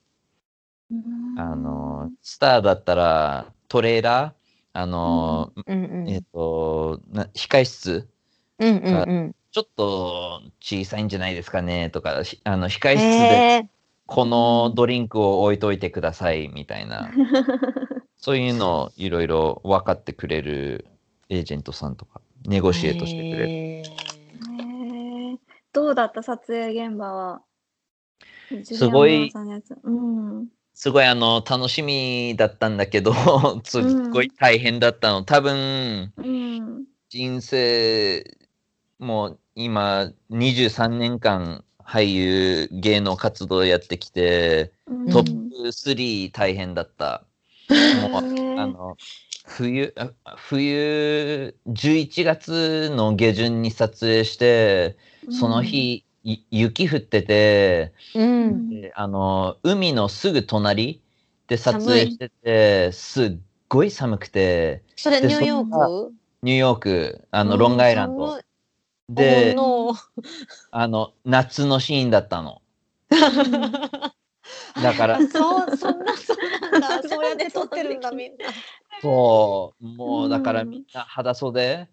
[0.90, 4.32] うんあの、スターだったら、トレーラー、
[4.72, 8.08] あの、うんうんえっと、な控室、
[8.58, 13.68] うんうんうんちょっと小さいんじゃないですかねとか、ひあの控室で
[14.04, 17.08] このドリンクを置いといてくださいみたいな、
[18.18, 20.88] そういうのをいろいろ分かってくれる
[21.28, 23.48] エージェントさんとか、ネゴシエートしてくれる。
[23.48, 25.38] へー
[25.72, 27.42] どうだった撮影現場は？
[28.64, 29.32] すごい
[29.84, 30.48] うん。
[30.72, 33.12] すごいあの楽しみだったんだけど、
[33.62, 35.22] すっごい大変だったの。
[35.22, 36.84] 多分うん。
[37.08, 38.43] 人生
[39.04, 45.10] もう今23年間俳優芸能活動やってきて、うん。
[45.10, 47.24] トップ3大変だった。
[48.10, 48.96] もうあの
[49.46, 54.96] 冬あ冬11月の下旬に撮影して
[55.30, 58.70] その日、い雪降っててうん。
[58.70, 61.02] であの海のすぐ隣
[61.46, 63.36] で撮影しててすっ
[63.68, 66.14] ごい寒くてでそれニューヨーク？
[66.42, 67.58] ニューヨークあのうん。
[67.58, 68.40] ロングアイランド
[69.08, 69.94] で Oh no
[70.70, 72.62] あの夏のシーンだったの。
[74.82, 75.20] だから。
[75.28, 77.02] そうそんなそうなんだ。
[77.08, 78.46] そうやって撮ってるんだみんな。
[79.00, 80.70] そうもうだからうん。
[80.70, 81.88] みんな裸袖。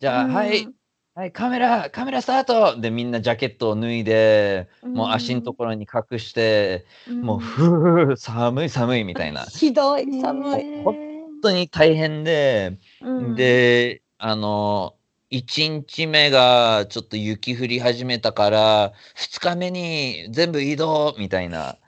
[0.00, 0.34] じゃあ、うん。
[0.34, 0.68] はい。
[1.14, 2.78] はい、カメラ、カメラスタート。
[2.78, 9.40] でみんなジャケットを脱いで、もう足のところに隠して、もうふう寒い寒いみたいな。
[9.40, 13.34] 本ひどいうん寒いへ当に大変で、うん。
[13.34, 14.94] で、あの、
[15.30, 21.78] 1日目がちょっと雪降り始めたから、2日目に全部移動みたいな。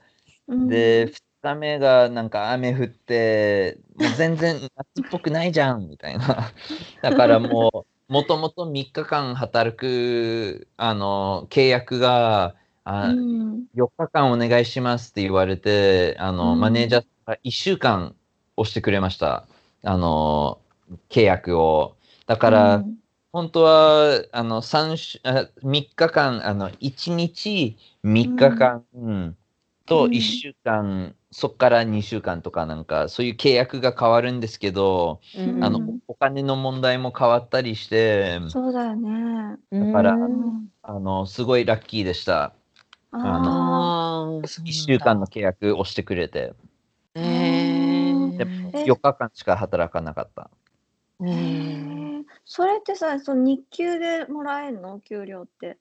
[0.47, 6.51] うんで、2日目がなんか雨降って、もう全然夏っぽくないじゃんみたいな。
[7.01, 18.15] だからもう、もともと3日間働く、あの、契約が、あうん4日間お願いしますって言われて、あの、うんマネージャーが1週間
[18.57, 19.47] 押してくれました。
[19.83, 20.59] あの、
[21.09, 21.95] 契約を。
[22.25, 22.98] だから、うん
[23.31, 29.37] 本当は、あの、三週あ3日間、あの、1日3日間、うん
[29.85, 30.11] とうん。
[30.11, 35.63] 1週間、そこから2週間とかなんかそういう契約が変わるんですけど、うん。
[35.63, 39.57] あのうんお金の問題も変わったりして、そうだよね。
[39.79, 40.69] だからうん。
[40.83, 42.53] あのすごいラッキーでした。
[43.11, 44.93] ああーそうなんだ。
[44.93, 46.53] 1週間の契約をしてくれて、
[47.15, 48.37] へー。
[48.37, 50.49] でえ4日間しか働かなかった。
[51.21, 51.88] へーへーー
[52.51, 54.99] それってさ、その日給でもらえるの？
[55.01, 55.77] 給料って。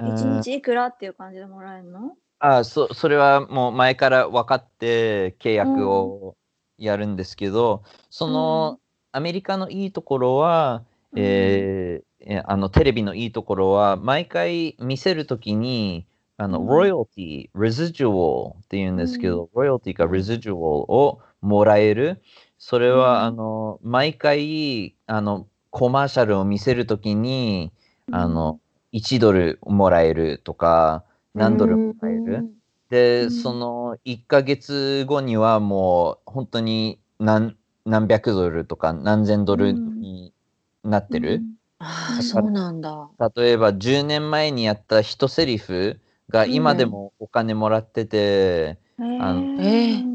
[0.00, 0.42] 一うん。
[0.42, 2.16] 日いくらっていう感じでもらえるの？
[2.40, 6.34] あそそれはもう前から分かって契約を
[6.76, 8.80] やるんですけど、その
[9.12, 10.82] アメリカのいいところは、
[11.14, 16.04] えーえあのテレビのいいところは毎回見せるときに
[16.36, 16.66] あの、うん。
[16.66, 22.20] ロイヤルティ、レジデュアルっていうんですけど、ロイヤルティかレジデュアルをもらえる。
[22.66, 27.70] それは、うんあの毎回あのコマーシャルを見せるときに、
[28.10, 28.58] あの
[28.92, 31.04] 1ドルもらえるとか
[31.34, 32.46] 何ドルもらえる。
[32.88, 37.54] で、うんその1ヶ月後にはもう本当に何
[37.84, 40.32] 何百ドルとか何千ドルうんに
[40.82, 41.42] なってる。
[41.80, 43.10] ああ、そうなんだ。
[43.36, 46.00] 例えば10年前にやった一セリフ
[46.30, 49.22] が今でもお金もらってて、うん。
[49.22, 50.13] あのえー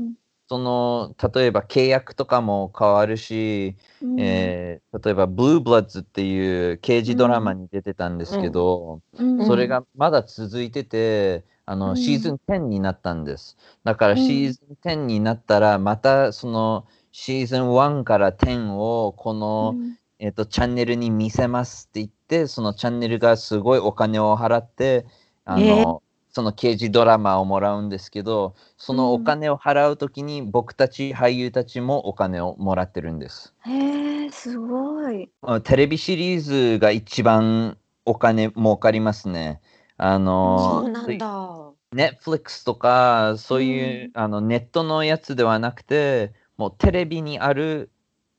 [0.50, 4.20] その例えば契約とかも変わるし、うん。
[4.20, 9.45] えー例えば「ブルーブラッズ」っていう刑事ドラマに出てたんですけど、うん。
[9.45, 11.95] それがまだ続いててあの、うん。
[11.95, 13.56] シーズン10になったんです。
[13.84, 14.18] だからうん。
[14.18, 19.95] シーズン10になったらまたそのシーズン1から10をこの、うん。
[20.20, 25.06] えっとチャンネルに見せますって言ってそのチャンネルがすごいお金を払って
[25.45, 33.53] あの、えその刑事ドラマをもらうんですけどそのお金を払うときに僕たち俳優たちもお金をもらってるんです。
[33.65, 35.30] へえ、すごい。
[35.41, 39.61] あテレビシリーズが一番お金儲かりますね。
[39.97, 41.71] あそのうなんだ。
[41.93, 47.89] Netflix とかそういう、あのネットのやつではなくてもうテレビにある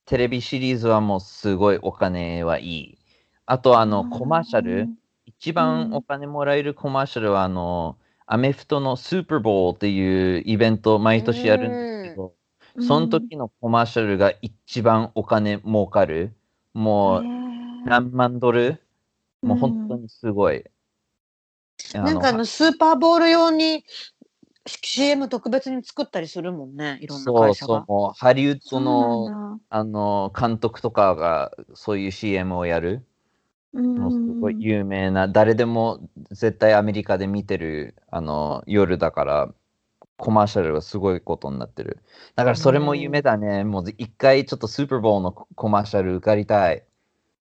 [0.06, 2.98] テレビシリーズはもうすごいお金はいい。
[3.46, 4.88] あとあのコマーシャル、
[5.40, 12.30] 一番お金もらえるコマーシャルはあのアメフトのスーパーボールっていうイベント毎年やるんですけど、うん
[12.86, 16.32] その時のコマーシャルが一番お金儲かる。
[16.72, 17.24] もう
[17.84, 18.80] 何万ドル？
[19.42, 20.62] もううん本当にすごい。
[21.94, 23.84] なんかあのスーパーボール用に
[24.66, 27.78] CM 特別に作ったりするもんね、いろんな会社が。
[27.78, 33.04] そう、もうハリウッドのあの監督とかがそういう CM をやる。
[33.72, 36.00] うんもうすごい有名な、誰でも
[36.30, 39.54] 絶対アメリカで見てるあの夜だから、
[40.16, 41.98] コマーシャルはすごいことになってる。
[42.36, 43.64] だからそれも夢だね。
[43.64, 46.84] もう一回ちょっとスーパーボールのコマーシャル受かりたい。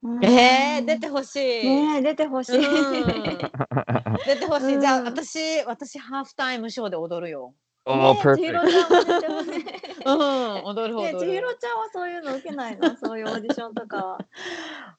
[0.01, 1.39] うんえー、出てほしい。
[1.65, 2.57] ねえ出てほしい。
[2.57, 3.03] うん
[4.25, 4.79] 出てほしい。
[4.79, 7.53] じゃあうん私、私ハーフタイムショーで踊るよ。
[7.91, 8.67] おねー、え千 perfect.
[8.67, 9.65] 尋ちゃんも出てほしい。
[10.05, 10.97] うん、踊る。
[10.97, 11.19] 踊る。
[11.19, 12.95] 千尋ちゃんはそういうの受けないの？
[12.97, 13.97] そういうオーディションとか。
[13.97, 14.17] は。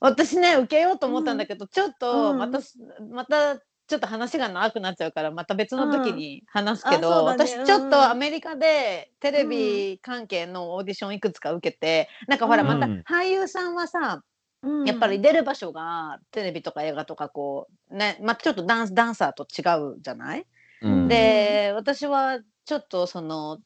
[0.00, 2.78] 私ね受けようと思ったんだけど、ちょっとうんまたす、
[3.10, 7.44] またちょっと話が長くなっちゃうからまた別の時に話すけど、うだね。
[7.46, 14.22] 私ちょっうんとアメリカでテレビ関係のオーディションいくつか受けて、なんかほらうんまた俳優さんはさ、
[14.62, 14.84] うん。
[14.84, 19.64] やっぱり出る場所がテレビとか映画とかこうねまたちょっとダンスダンサーと違
[19.96, 20.46] うじゃない、
[20.82, 21.08] うん。
[21.08, 22.40] で私は
[22.70, 23.58] ちょっとその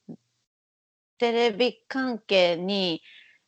[1.18, 3.02] テレビ関係に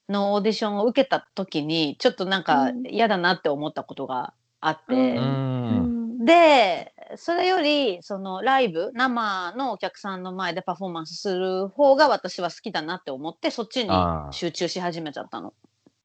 [0.07, 2.87] のオーディションを受けた時にちょっとなんかうん。
[2.87, 5.19] 嫌だなって思ったことがあって、
[6.27, 13.91] でそれよりそのライブ生のお客さんの前でパフォーマンスする方が私は好きだなって思ってそっちに
[14.33, 15.55] 集中し始めちゃったの。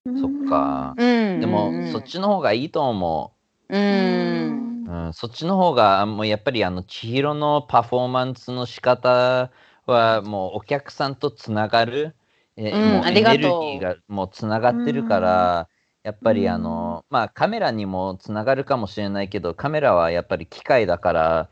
[0.06, 0.94] そっか。
[0.96, 1.92] うん、でも、うん。
[1.92, 3.34] そっちの方がいいと思
[3.70, 3.78] う。
[3.78, 5.06] うんんう。
[5.08, 9.52] うん、そっちの方が、もうやっぱりあの、千尋のパフォーマンスの仕方
[9.86, 12.16] は、もうお客さんとつながる、
[12.58, 15.70] えうんもうエネルギーがもうつながってるから、
[16.04, 21.50] やっぱりあの、まあカメラにもつながるかもしれないけど、カメラはやっぱり機械だから、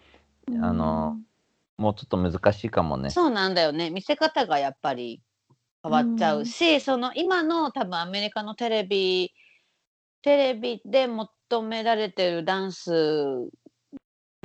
[0.61, 1.17] あの
[1.77, 3.09] もうちょっと難しいかもね。
[3.09, 5.21] そうなんだよね見せ方がやっぱり
[5.83, 9.31] 変わっちゃうし、その今の多分アメリカのテレビ
[10.21, 11.07] テレビで
[11.49, 13.49] 求められてるダンス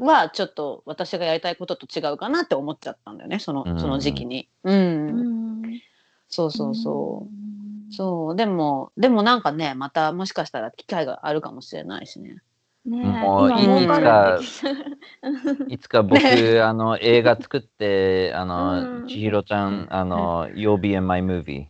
[0.01, 4.49] はちょっと私がやりたいことと違うかなって思っちゃったんだよねそのうんその時期に。
[4.65, 5.81] うん、うん
[6.29, 7.95] そうそうそう。
[7.95, 12.39] そうでもでもなんかねまたもしかしたら機会があるかもしれないしね。
[12.87, 14.41] ねえもう今儲か
[15.69, 16.19] いつか僕、
[16.63, 21.69] あの映画作って、あの、うん千尋ちゃん、あの、You'll be in my movie.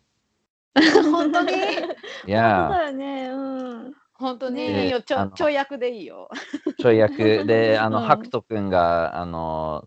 [1.13, 1.53] 本当に？
[1.53, 3.29] いそうやだよね。
[3.29, 3.95] うん。
[4.25, 6.29] 本当にねいいよちょちょ役でいいよ。
[6.81, 9.87] ちょい役で、 あの、うんハクト君が、あの、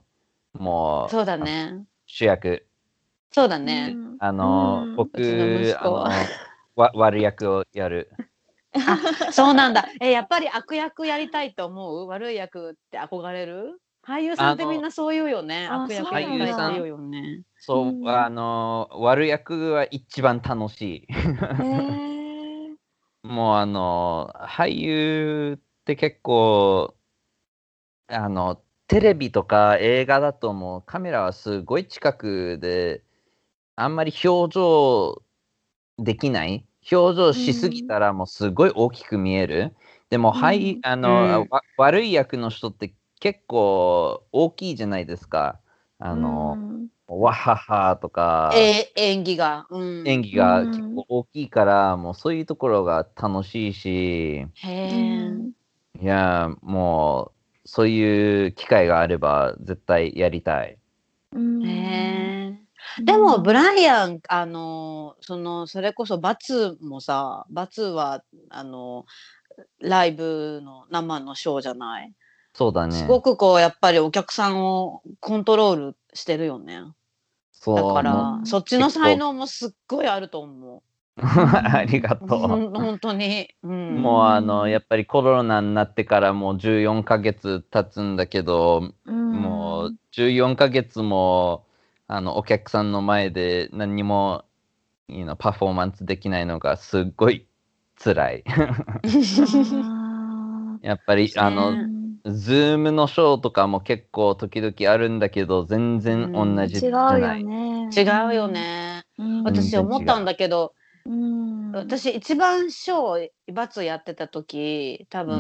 [0.54, 1.86] もうそうだね。
[2.06, 2.66] 主役。
[3.32, 3.96] そうだね。
[4.20, 6.06] あの、うん僕の息あ子の
[6.76, 8.10] わ悪役をやる。
[9.32, 9.86] そうなんだ。
[10.00, 12.08] え、やっぱり悪役やりたいと思う？
[12.08, 13.80] 悪い役って憧れる？
[14.06, 15.68] 俳優さんってみんなそう言うよね。
[15.70, 17.42] 悪役あやりたいそうなんだって言うよね。
[17.58, 21.14] そう、うんあの悪役は一番楽しい。
[21.14, 22.16] へー
[23.28, 26.95] もうあの俳優って結構
[28.07, 33.03] あのテレビとか映画だともうカメラはすごい近くで
[33.75, 35.21] あんまり表情
[35.97, 39.75] できない表情しすぎたらもうすごい大きく見える。
[40.09, 45.59] でも、はいうんあの、うんわ悪い役の人って結構大きいじゃないですか。
[45.99, 48.51] あの、うんわははとか。
[48.55, 49.66] え演技が。
[49.70, 54.45] うん、演技がうん結構大きいから、もうそういうところが楽しいし。
[55.99, 57.38] いや、もう
[57.68, 60.78] そういう機会があれば絶対やりたい。
[61.34, 62.53] うんへ
[62.99, 63.03] え。
[63.03, 69.05] でもブライアンあのそのそれこそバツもさバツはあの
[69.82, 72.14] ライブの生のショーじゃない、
[72.53, 72.93] そうだね。
[72.95, 76.82] すごくこうやっぱりお客さんをコントロールしてるよね
[77.76, 80.82] だからもそっちの才能もすっごいあると思う。
[81.20, 82.28] ありがう。
[82.28, 83.99] とほん本当に、うん、う。
[83.99, 91.65] もうあのやっぱりコロナになってからもう14ヶ月経つんだけど、もう14ヶ月も
[92.07, 94.45] あのお客さんの前で何にも
[95.07, 97.47] you know パフォーマンスできないのがすっごい
[97.97, 98.43] 辛い。
[100.84, 101.74] やっぱりあの、
[102.32, 107.43] ズームのショーとかも結構時々あるんだけど全然同じ違うじゃよない。
[107.43, 107.89] ね。
[107.95, 109.43] 違うよね、うん。
[109.43, 110.73] 私思ったんだけど、
[111.05, 111.71] うん。
[111.71, 115.36] 私一番ショーバツやってた時多分、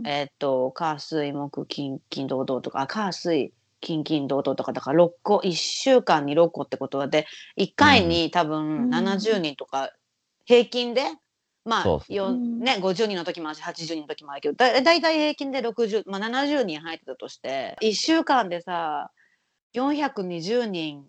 [0.00, 7.26] うんえっ、と火水木金金土土とかあ火水金金土土とかだから6個1週間に6個ってことで
[7.58, 9.90] 1回に多分うん70人とか
[10.44, 11.02] 平均で、
[11.64, 19.10] まあね、50人の時もあるし80人の時もあるけどだだいたい平均で60、まあ、70人入ってたとして1週間でさ
[19.74, 21.04] 420人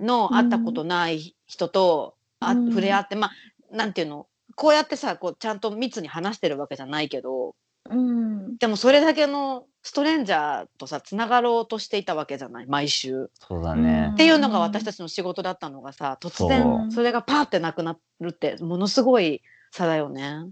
[0.00, 2.68] の会ったことない人と、あうん。
[2.68, 7.54] 触れ合ってまあなんていうのこうやってさこうちゃんと密に話してるわけじゃないけど
[7.90, 8.56] うん。
[8.58, 13.30] でもそれだけのストレンジャーとさつながろうとしていたわけじゃない毎週。
[13.40, 14.06] そうだね。
[14.08, 14.14] うん。
[14.14, 20.50] っていうのが私たちの仕事だったのがさ突然それがパーってなくなるってものすごい差だよね。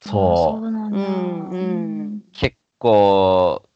[0.00, 0.98] そうそうなんだ。
[0.98, 3.68] うんうん結構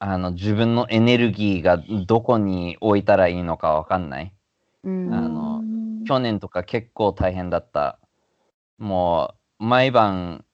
[0.00, 4.34] あの自分のエネルギーがどこに置いたらいいのかわかんない？
[4.84, 7.98] うんあのうん去年とか結構大変だった。
[8.78, 10.44] もう毎晩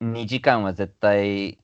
[0.00, 1.58] 2時間は絶対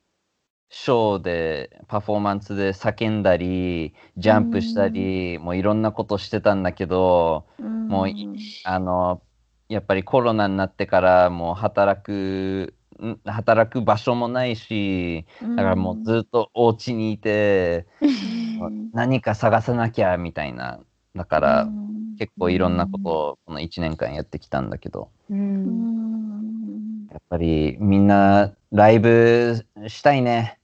[0.70, 7.47] ショーでパフォーマンスで叫んだりジャンプしたり、もういろんなことしてたんだけど
[7.89, 8.16] もうい
[8.64, 9.23] あの
[9.68, 20.78] やっぱりコロナになってからもう働くん働く場所もないしだからもうずっとお家にいて、うん何か探さなきゃみたいな
[21.14, 25.10] だから、うん結構いろんなことをこの1年間やってきたんだけど。
[25.28, 27.06] ううん。
[27.06, 30.60] んやっぱりみんなライブしたいね。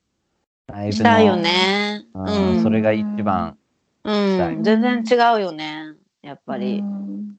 [0.69, 2.05] ライブのしたいよね。
[2.15, 3.57] うんうんそれが一番
[4.05, 5.95] うん、全然違うよね。
[6.23, 7.30] やっぱり、うん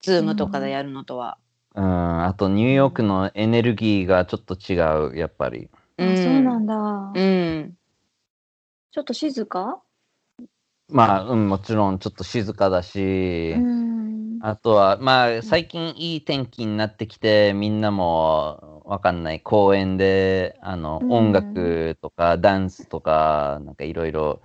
[0.00, 1.38] ズームとかでやるのとは。
[1.74, 2.24] うん。
[2.24, 4.74] あとニューヨークのエネルギーがちょっと違
[5.12, 5.68] うやっぱり。
[5.98, 6.74] あそうなんだ。
[7.14, 7.74] うん。
[8.90, 9.80] ちょっと静か？
[10.90, 14.38] まあ、うん、もちろんちょっと静かだし、うん。
[14.40, 19.40] あとはまあ最近いい天気になってきてみんなもわかんない。
[19.40, 21.12] 公園であの、うん。
[21.12, 24.40] 音楽とかダンスとかなんかいろいろ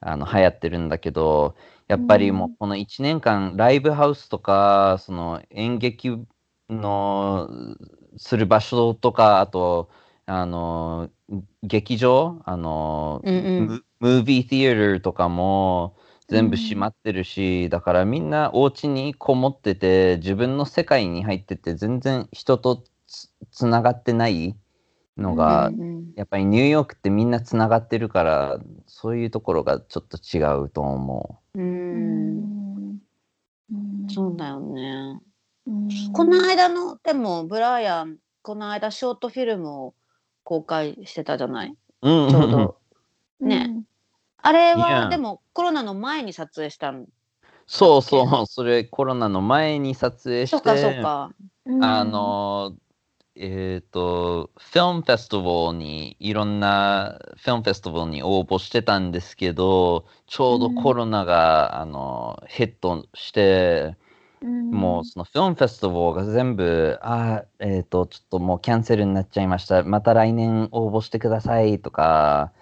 [0.00, 1.54] あの流行ってるんだけど
[1.90, 6.16] やっぱりもうこの1年間ライブハウスとかその演劇
[6.68, 7.50] の
[8.16, 9.90] する場所とかあと
[10.24, 11.10] あの
[11.64, 13.66] 劇場あの、うんうん。
[13.66, 15.96] ムムービーティーとかも
[16.28, 24.56] 全部閉まってるし、だからみんなお家にこもってて自分の世界に入ってて全然人とつつながってない
[25.18, 26.12] のが、うんうん。
[26.14, 32.94] やっぱりニューヨークってみんなつながってるからそういうところがちょっと違うと思ううん。
[32.94, 33.00] ん。
[34.08, 35.20] そうだよね。
[35.66, 35.88] うん。
[36.12, 39.94] この間のでもブライアンこの間ショートフィルムを
[40.44, 41.76] 公開してたじゃない？
[42.02, 42.10] う。
[42.10, 42.30] うん。
[42.30, 42.76] ちょうど。
[43.40, 43.84] ね。
[44.42, 47.06] あれはでもコロナの前に撮影したん
[47.66, 48.46] そうそう。
[48.46, 51.30] それコロナの前に撮影してそうかそうか。
[51.66, 51.84] うん。
[51.84, 52.74] あの
[53.42, 63.96] えっ、と、フィルムフェスティバルに、いろんなフィルムフェスティバルに応募してたんですけど、ちょうどコロナが、あのヒットして、
[64.42, 69.84] もうそのフィルムフェスティバルが全部、あー、えっ、と、ちょっともうキャンセルになっちゃいました。
[69.84, 72.52] また来年応募してくださいとか、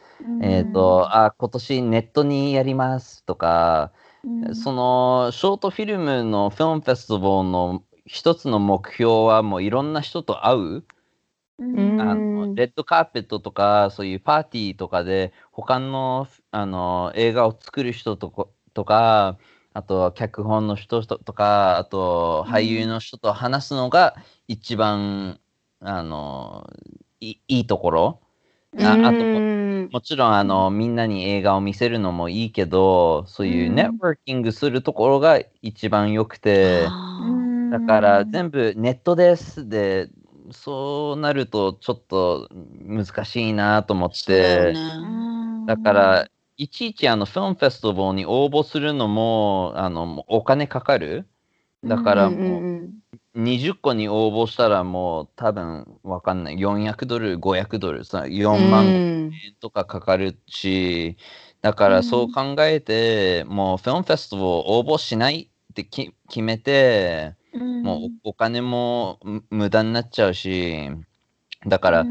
[0.43, 3.91] えっ、と、あ、今年ネットにやりますとか、
[4.53, 10.85] そのショートフィルムのフィルムフェスティバルの一つの目標はもういろんな人と会う。
[11.61, 19.39] うんあのレッドカーペットとかそういうパーティーとかで他のあの映画を作る人とことか
[19.75, 24.15] あと脚本の人ととかあと俳優の人と話すのが
[24.47, 25.41] 一番
[25.81, 26.71] あの
[27.21, 28.21] いいいところ。
[28.79, 29.25] ああと
[29.91, 36.87] もちろんあのみんなに映画を見せるのもいいけどそういうネットワーキングするところが一番良くて。
[37.71, 40.09] だから全部ネットですで
[40.51, 44.75] そうなるとちょっと難しいなと思ってね。
[45.67, 51.27] だからいちいちあのフィルムフェスティバルに応募するのもあのもうお金かかる？
[51.85, 52.91] だからもう
[53.37, 56.57] 20個に応募したらもう多分わかんない。
[56.57, 61.17] 400ドル500ドルさ4万円とかかかるし
[61.63, 70.91] だからそう考えてもうフィルムフェスティバル応募しないってき決めてもうおお金もむ無駄になっちゃうし
[71.67, 72.07] だから、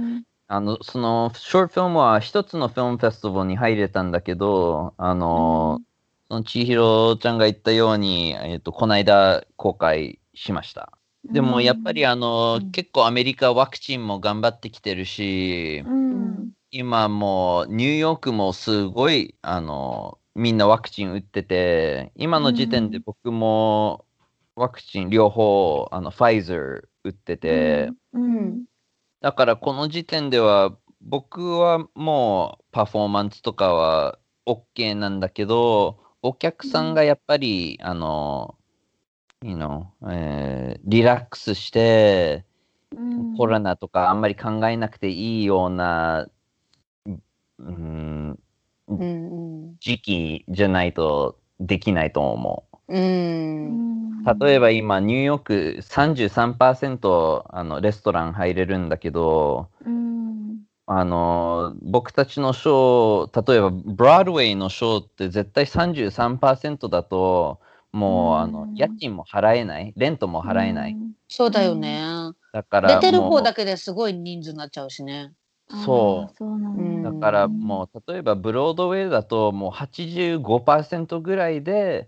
[0.48, 5.82] あのそのショートフィルムは一つのフィルムフェスティバルに入れたんだけどあの、
[6.28, 10.92] その千尋ちゃんが言ったように、えっとこの間公開しました。
[11.32, 12.72] でもやっぱりあの、うん。
[12.72, 15.84] 結構アメリカワクチンも頑張ってきてるし、
[16.72, 24.06] 今もうニューヨークもすごいあのみんなワクチン打ってて今の時点で僕も
[24.58, 26.58] ワクチン両方あのファイザー
[27.04, 27.92] 打ってて、
[29.22, 38.56] だからこの時点では僕はもうパフォーマンスとかは OK なんだけどお客さんがやっぱり、あの
[39.44, 42.44] you know えーリラックスして、
[43.38, 46.28] コロナとかあんまり考えなくていいような、
[47.06, 47.22] うん、
[47.60, 48.40] うん
[48.88, 49.76] うん。
[49.80, 54.46] 時期じゃないとできないと思うんう。
[54.46, 59.70] 例えば今ニューヨーク33%あのレストラン入れるんだけど
[60.90, 67.60] あの僕たちのショー例えばブラードウェイのショーって絶対33%だと
[67.92, 70.98] もうあの家賃も払えないレントも払えない。
[71.28, 72.02] そうだよね。
[72.54, 75.34] だから出てる方だけですごい人数になっちゃうしね。
[75.70, 82.08] そうそうなうんだからもう例えばブロードウェイだともう85%ぐらいで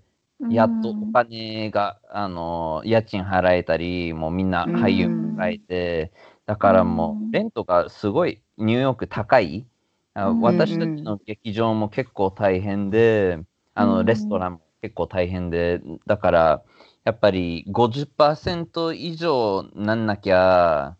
[0.49, 6.11] やっとお金が、あの家賃払えたりもうみんな俳優も払えて、
[6.45, 9.65] だからもうレントがすごいニューヨーク高い、
[10.13, 13.39] 私たちの劇場も結構大変で
[13.75, 13.89] あうん。
[13.91, 16.63] のレストランも結構大変でだから
[17.03, 20.95] やっぱり50%以上なんなきゃ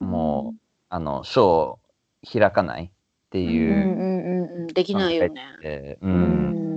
[0.00, 2.90] もう、あのショー開かないっ
[3.30, 3.72] てうんいう。
[3.72, 5.42] うんうんうんできないよね。
[5.62, 6.52] えーううん。
[6.54, 6.67] ん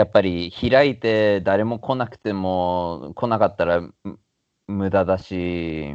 [0.00, 3.94] やっぱり開いて誰も来なくても来なかったらむ
[4.66, 5.94] 無駄だし。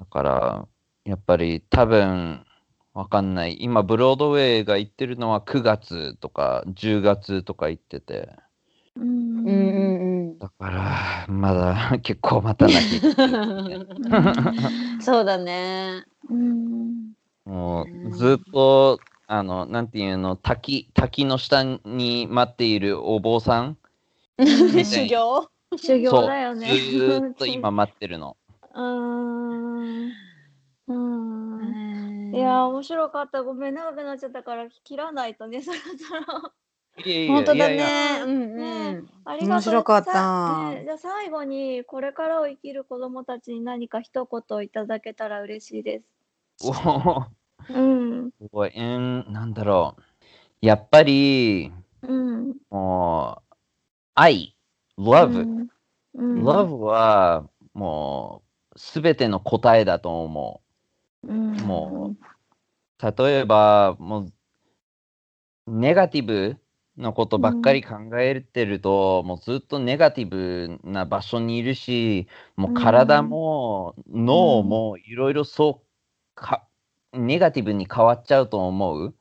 [0.00, 0.68] だから
[1.04, 2.44] やっぱり多分
[2.92, 3.56] わかんない。
[3.60, 8.34] 今ブロードウェイが言ってるのは9月とか10月とか言ってて。
[8.96, 9.38] うん。
[9.38, 10.38] うんうん。
[10.40, 12.98] だからまだ結構待たなき
[15.04, 16.04] そうだね。
[17.44, 18.06] もうん。
[18.08, 23.78] うずっとあのなんていうの滝滝の下に待っているお坊さん？
[24.38, 25.48] 修行？
[25.76, 26.68] 修行だよね。
[26.90, 28.36] ずーっと今待ってるの。
[28.74, 30.12] うーん。
[30.88, 32.32] うん。
[32.34, 33.42] いやー、面白かった。
[33.42, 36.52] ごめん、長くなっちゃったから切らないとね、そろそろ。
[37.28, 38.22] 本当だいやいやね。
[38.22, 38.64] うんね
[38.98, 39.10] うん。
[39.24, 46.68] ありがとう面白かったさねじゃあ最後に、これからを生きる子供たちに何か一言いただけたら嬉しいです。
[46.68, 47.26] おー
[47.68, 48.30] うん。
[48.40, 50.02] すごい、うん、なんだろう。
[50.60, 51.72] やっぱり、
[52.02, 52.56] うん。
[52.70, 53.54] もう、
[54.14, 54.56] 愛、
[54.98, 55.68] love、うん。
[56.14, 56.48] うん。
[56.48, 58.42] love は、も
[58.74, 60.62] う、すべての答えだと思
[61.24, 61.52] うん。
[61.56, 62.26] もう。
[63.02, 64.26] 例えば、もう、
[65.66, 66.56] ネガティブ
[66.96, 75.86] なことばっかり考えてると、もうずっとネガティブな場所にいるし、もう体も脳もいろいろそう
[76.34, 76.65] か、
[77.16, 79.14] ネガティブに変わっちゃうと思う？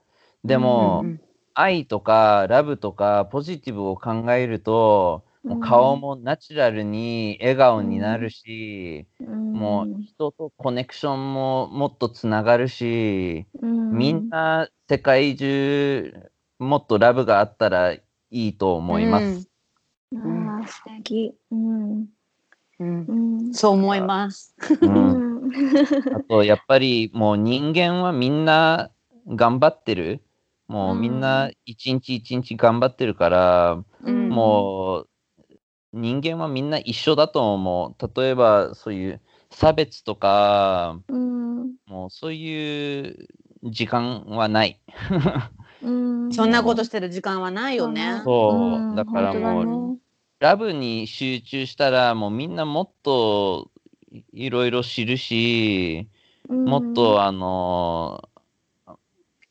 [0.43, 1.21] でも、うん
[1.57, 16.13] 愛とかラブとかポジティブを考えるともう顔もナチュラルに笑顔になるし、もう人とコネクションももっとつながるし、みんな世界中
[16.59, 18.01] もっとラブがあったらい
[18.31, 19.49] いと思います。
[20.11, 21.35] うん、あー素敵。
[21.51, 22.05] うん。
[22.79, 23.13] うんう
[23.49, 23.53] ん。
[23.53, 24.53] そう思います。
[24.81, 25.34] ううんん。
[26.13, 28.91] あとやっぱりもう人間はみんな
[29.27, 30.21] 頑張ってる。
[30.67, 35.07] もうみんな一日一日頑張ってるから、うんもう
[35.93, 38.19] 人間はみんな一緒だと思う。
[38.19, 41.75] 例えばそういう差別とか、うん。
[41.85, 43.27] もうそういう
[43.63, 44.81] 時間はない。
[45.81, 46.33] うん。
[46.33, 48.21] そんなことしてる時間はないよね。
[48.25, 49.99] そううんだからもう本
[50.39, 53.71] ラブに集中したらもうみんなもっと
[54.15, 56.07] いいろいろ知るし、
[56.49, 58.29] もっとあの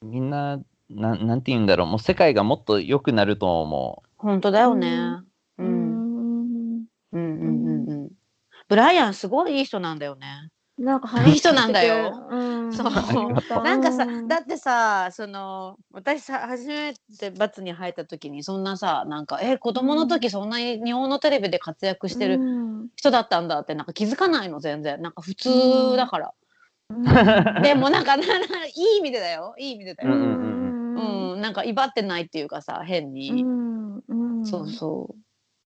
[0.02, 4.88] みんなななんて言うんだろうもう世界がもっと良くなると思本当だよね。
[5.58, 5.64] う。
[5.64, 6.86] うんん。
[7.12, 8.10] うんうんうんうん。
[8.68, 10.50] ブライアンすごいいい人なんだよね。
[10.76, 12.36] なんかいい人なんだよう
[12.68, 12.72] ん。
[12.74, 25.00] そうなんかさ、だってさ、その私さ初めてバツに入った時にそんなさ、なんかえ子供の時そんなに日本のテレビで活躍してるうん人だったんだってなんか気づかないの全然。
[25.00, 26.32] なんか普通だから。
[26.90, 27.04] うん
[27.62, 29.54] でもなんかなないい意味でだよ。
[29.58, 30.14] いい意味でだよ。
[30.14, 30.22] うん
[30.96, 33.30] うんうん、なんか威張ってないっていうかさ変に。
[33.30, 35.16] うんうんそうそう。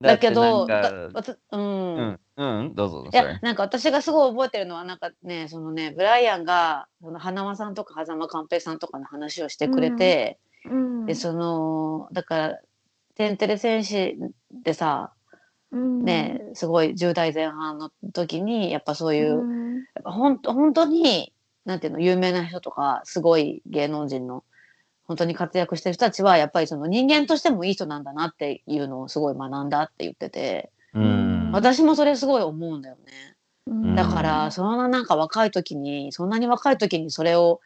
[0.03, 0.07] う。
[0.07, 3.07] だけど、だだってなんうん、どうぞ。
[3.11, 12.59] いやなんか私がすごい覚えてるのはなんかねそのねブライアンがその花輪さんとか狭間寛平さんとかの話をしてくれて、うんでそのだから
[13.15, 14.17] 「天てれ戦士」
[14.63, 15.13] でさ
[15.71, 21.33] うんねすごい10代前半の時にやっぱそういうう、んほん本当に
[21.65, 24.43] なんていうの有名な人とかすごい芸能人の
[25.05, 31.24] 本当に活躍してる人たちはやっぱりその人間としてもいい人なんだなっていうのをすごい学んだって言っててうん。
[31.55, 33.35] 私もそれすごい思うんだよね。
[33.67, 33.95] うん。
[33.95, 37.61] だから、そんななんか若い時にそんなに若い時にそれを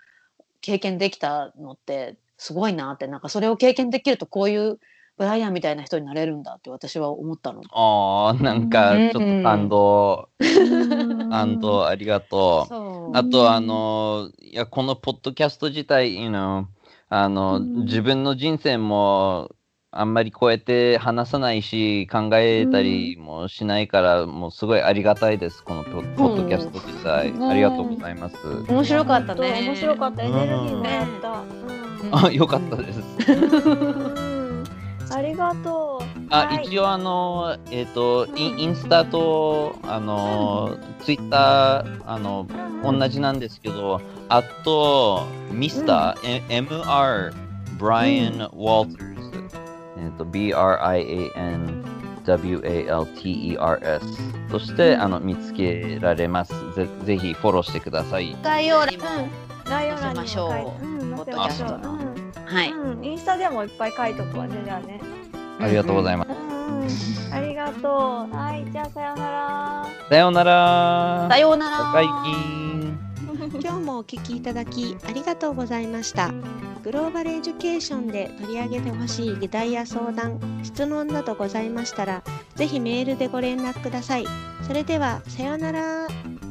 [0.61, 4.79] 経験できたのってすごいなってなんかそれを経験できるとこういう
[5.17, 7.61] ブライアンみたいな人になれるんだって私は思ったの。
[7.71, 11.29] ああ、なんかちょっと感動、うん。
[11.29, 12.67] 感動ありがとう。
[12.67, 13.17] そう。
[13.17, 16.65] あと、あの、いや、このポッドキャスト自体、you know
[17.09, 17.85] あの、うん。
[17.85, 19.49] 自分の人生も
[19.91, 27.29] あんまりこうやって話さないし、考えたりもしないから、もうすごいありがたいです、このポポッドキャスト自体。
[27.29, 28.35] うんありがとうございます。
[28.67, 29.63] 面白かったね。
[29.65, 30.23] 面白かった。
[30.23, 31.07] エネルギーもらっ
[32.21, 32.27] た。
[32.27, 32.99] あ、よかったです。
[32.99, 33.75] う
[34.05, 34.63] ん
[35.11, 36.19] ありがとう。
[36.29, 42.45] あ、はい一応あの、えっ、とイン、インスタと、あの、ツイッター、あの、
[42.83, 47.33] 同じなんですけど、あと、ミスター、え MR、
[47.79, 49.58] ブライアン・ウォルターズ、
[49.99, 51.83] えっと、BRIAN、
[52.25, 53.99] WALTERS
[54.49, 56.53] として、あの見つけられます。
[56.75, 58.35] ぜぜひフォローしてください。
[58.43, 59.03] 概要欄にも、
[59.65, 61.79] 概要欄にも書いて載せましょううん、載せましょう。
[61.83, 62.09] うん
[62.49, 62.71] はい。
[62.71, 64.99] うん、インスタでもいっぱい書いとくわね、じゃあね。
[65.59, 66.31] ありがとうございます。
[66.31, 68.35] うん、ありがとう。
[68.35, 69.87] はい、じゃあさようなら。
[70.09, 71.27] さようなら。
[71.29, 72.68] さようなら。
[73.61, 76.31] 今日もお聞きいただきありがとうございました。
[76.83, 82.23] グローバルエデュケーションで取り上げてほしい議題や相談、質問などございましたら、
[82.55, 84.25] ぜひメールでご連絡ください。
[84.65, 86.48] それでは、さようなら。